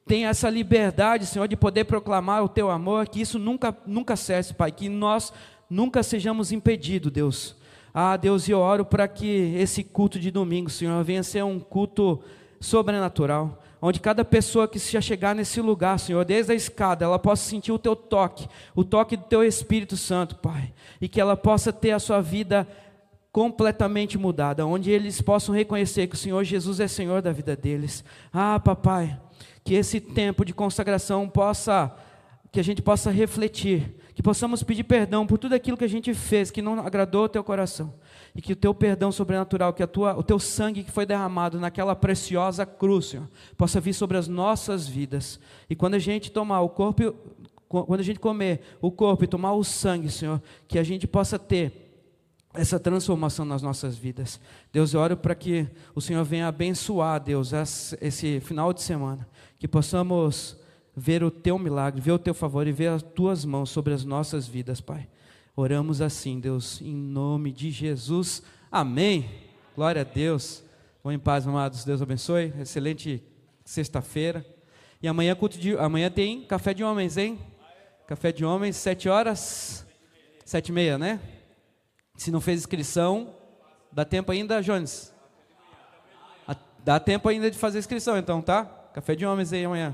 tem 0.05 0.25
essa 0.25 0.49
liberdade, 0.49 1.25
Senhor, 1.25 1.47
de 1.47 1.57
poder 1.57 1.83
proclamar 1.83 2.41
o 2.43 2.47
Teu 2.47 2.71
amor, 2.71 3.09
que 3.09 3.19
isso 3.19 3.37
nunca, 3.37 3.75
nunca 3.85 4.15
cesse, 4.15 4.53
Pai, 4.53 4.71
que 4.71 4.87
nós 4.87 5.33
nunca 5.69 6.03
sejamos 6.03 6.51
impedidos, 6.51 7.11
Deus. 7.11 7.55
Ah, 7.93 8.15
Deus, 8.15 8.47
eu 8.47 8.59
oro 8.59 8.85
para 8.85 9.07
que 9.07 9.55
esse 9.55 9.83
culto 9.83 10.19
de 10.19 10.29
domingo, 10.29 10.69
Senhor, 10.69 11.03
venha 11.03 11.23
ser 11.23 11.43
um 11.43 11.59
culto 11.59 12.21
sobrenatural, 12.59 13.61
onde 13.81 13.99
cada 13.99 14.23
pessoa 14.23 14.67
que 14.67 14.79
se 14.79 15.01
chegar 15.01 15.35
nesse 15.35 15.61
lugar, 15.61 15.99
Senhor, 15.99 16.23
desde 16.25 16.51
a 16.51 16.55
escada, 16.55 17.05
ela 17.05 17.19
possa 17.19 17.49
sentir 17.49 17.71
o 17.71 17.79
teu 17.79 17.95
toque, 17.95 18.47
o 18.75 18.83
toque 18.83 19.17
do 19.17 19.23
teu 19.23 19.43
Espírito 19.43 19.97
Santo, 19.97 20.35
Pai, 20.35 20.73
e 21.01 21.07
que 21.07 21.21
ela 21.21 21.35
possa 21.35 21.71
ter 21.73 21.91
a 21.91 21.99
sua 21.99 22.21
vida 22.21 22.67
completamente 23.31 24.17
mudada, 24.17 24.65
onde 24.65 24.89
eles 24.89 25.21
possam 25.21 25.53
reconhecer 25.53 26.07
que 26.07 26.15
o 26.15 26.17
Senhor 26.17 26.43
Jesus 26.43 26.79
é 26.79 26.87
Senhor 26.87 27.21
da 27.21 27.31
vida 27.31 27.55
deles. 27.55 28.03
Ah, 28.33 28.59
papai, 28.59 29.19
que 29.63 29.75
esse 29.75 29.99
tempo 29.99 30.43
de 30.43 30.53
consagração 30.53 31.29
possa 31.29 31.95
que 32.51 32.59
a 32.59 32.63
gente 32.63 32.81
possa 32.81 33.11
refletir, 33.11 33.95
que 34.17 34.23
possamos 34.23 34.63
pedir 34.63 34.83
perdão 34.83 35.27
por 35.27 35.37
tudo 35.37 35.53
aquilo 35.53 35.77
que 35.77 35.83
a 35.83 35.87
gente 35.87 36.11
fez 36.11 36.49
que 36.49 36.59
não 36.59 36.79
agradou 36.79 37.25
o 37.25 37.29
teu 37.29 37.43
coração, 37.43 37.93
e 38.33 38.41
que 38.41 38.51
o 38.51 38.55
teu 38.55 38.73
perdão 38.73 39.11
sobrenatural, 39.11 39.71
que 39.71 39.83
a 39.83 39.85
tua, 39.85 40.17
o 40.17 40.23
teu 40.23 40.39
sangue 40.39 40.83
que 40.83 40.89
foi 40.89 41.05
derramado 41.05 41.59
naquela 41.59 41.95
preciosa 41.95 42.65
cruz, 42.65 43.09
Senhor, 43.09 43.29
possa 43.55 43.79
vir 43.79 43.93
sobre 43.93 44.17
as 44.17 44.27
nossas 44.27 44.87
vidas. 44.87 45.39
E 45.69 45.75
quando 45.75 45.93
a 45.93 45.99
gente 45.99 46.31
tomar 46.31 46.61
o 46.61 46.69
corpo, 46.69 47.13
quando 47.69 47.99
a 47.99 48.03
gente 48.03 48.19
comer 48.19 48.61
o 48.81 48.89
corpo 48.89 49.23
e 49.23 49.27
tomar 49.27 49.53
o 49.53 49.63
sangue, 49.63 50.09
Senhor, 50.09 50.41
que 50.67 50.79
a 50.79 50.83
gente 50.83 51.05
possa 51.05 51.37
ter 51.37 52.09
essa 52.55 52.79
transformação 52.79 53.45
nas 53.45 53.61
nossas 53.61 53.95
vidas. 53.95 54.39
Deus, 54.73 54.95
eu 54.95 54.99
oro 54.99 55.15
para 55.15 55.35
que 55.35 55.67
o 55.93 56.01
Senhor 56.01 56.23
venha 56.23 56.47
abençoar, 56.47 57.23
Deus, 57.23 57.51
esse 58.01 58.39
final 58.39 58.73
de 58.73 58.81
semana, 58.81 59.27
que 59.59 59.67
possamos 59.67 60.57
ver 60.99 61.23
o 61.23 61.29
teu 61.29 61.59
milagre, 61.59 62.01
ver 62.01 62.13
o 62.13 62.17
teu 62.17 62.33
favor 62.33 62.65
e 62.65 62.71
ver 62.71 62.87
as 62.87 63.03
tuas 63.03 63.45
mãos 63.45 63.69
sobre 63.69 63.93
as 63.93 64.03
nossas 64.03 64.47
vidas, 64.47 64.81
Pai. 64.81 65.07
Oramos 65.55 66.01
assim, 66.01 66.39
Deus, 66.39 66.81
em 66.81 66.95
nome 66.95 67.51
de 67.51 67.69
Jesus. 67.69 68.41
Amém. 68.71 69.29
Glória 69.75 70.01
a 70.01 70.03
Deus. 70.03 70.63
Vão 71.03 71.13
em 71.13 71.19
paz, 71.19 71.47
amados. 71.47 71.85
Deus 71.85 72.01
abençoe. 72.01 72.51
Excelente 72.59 73.23
sexta-feira. 73.63 74.43
E 74.99 75.07
amanhã, 75.07 75.35
culto 75.35 75.59
de, 75.59 75.77
amanhã 75.77 76.09
tem 76.09 76.43
café 76.43 76.73
de 76.73 76.83
homens, 76.83 77.15
hein? 77.15 77.39
Café 78.07 78.31
de 78.31 78.43
homens, 78.43 78.75
sete 78.75 79.07
horas, 79.07 79.85
sete 80.43 80.69
e 80.69 80.71
meia, 80.71 80.97
né? 80.97 81.19
Se 82.15 82.31
não 82.31 82.41
fez 82.41 82.61
inscrição, 82.61 83.35
dá 83.91 84.03
tempo 84.03 84.31
ainda, 84.31 84.63
Jones? 84.63 85.13
Dá 86.83 86.99
tempo 86.99 87.29
ainda 87.29 87.51
de 87.51 87.57
fazer 87.57 87.77
inscrição, 87.77 88.17
então, 88.17 88.41
tá? 88.41 88.65
Café 88.93 89.13
de 89.13 89.25
homens 89.25 89.53
aí 89.53 89.63
amanhã. 89.63 89.93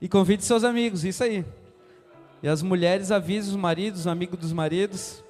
E 0.00 0.08
convide 0.08 0.44
seus 0.44 0.64
amigos, 0.64 1.04
isso 1.04 1.22
aí. 1.22 1.44
E 2.42 2.48
as 2.48 2.62
mulheres 2.62 3.10
avisem 3.10 3.50
os 3.50 3.56
maridos, 3.56 4.00
os 4.00 4.06
amigos 4.06 4.38
dos 4.38 4.52
maridos. 4.52 5.22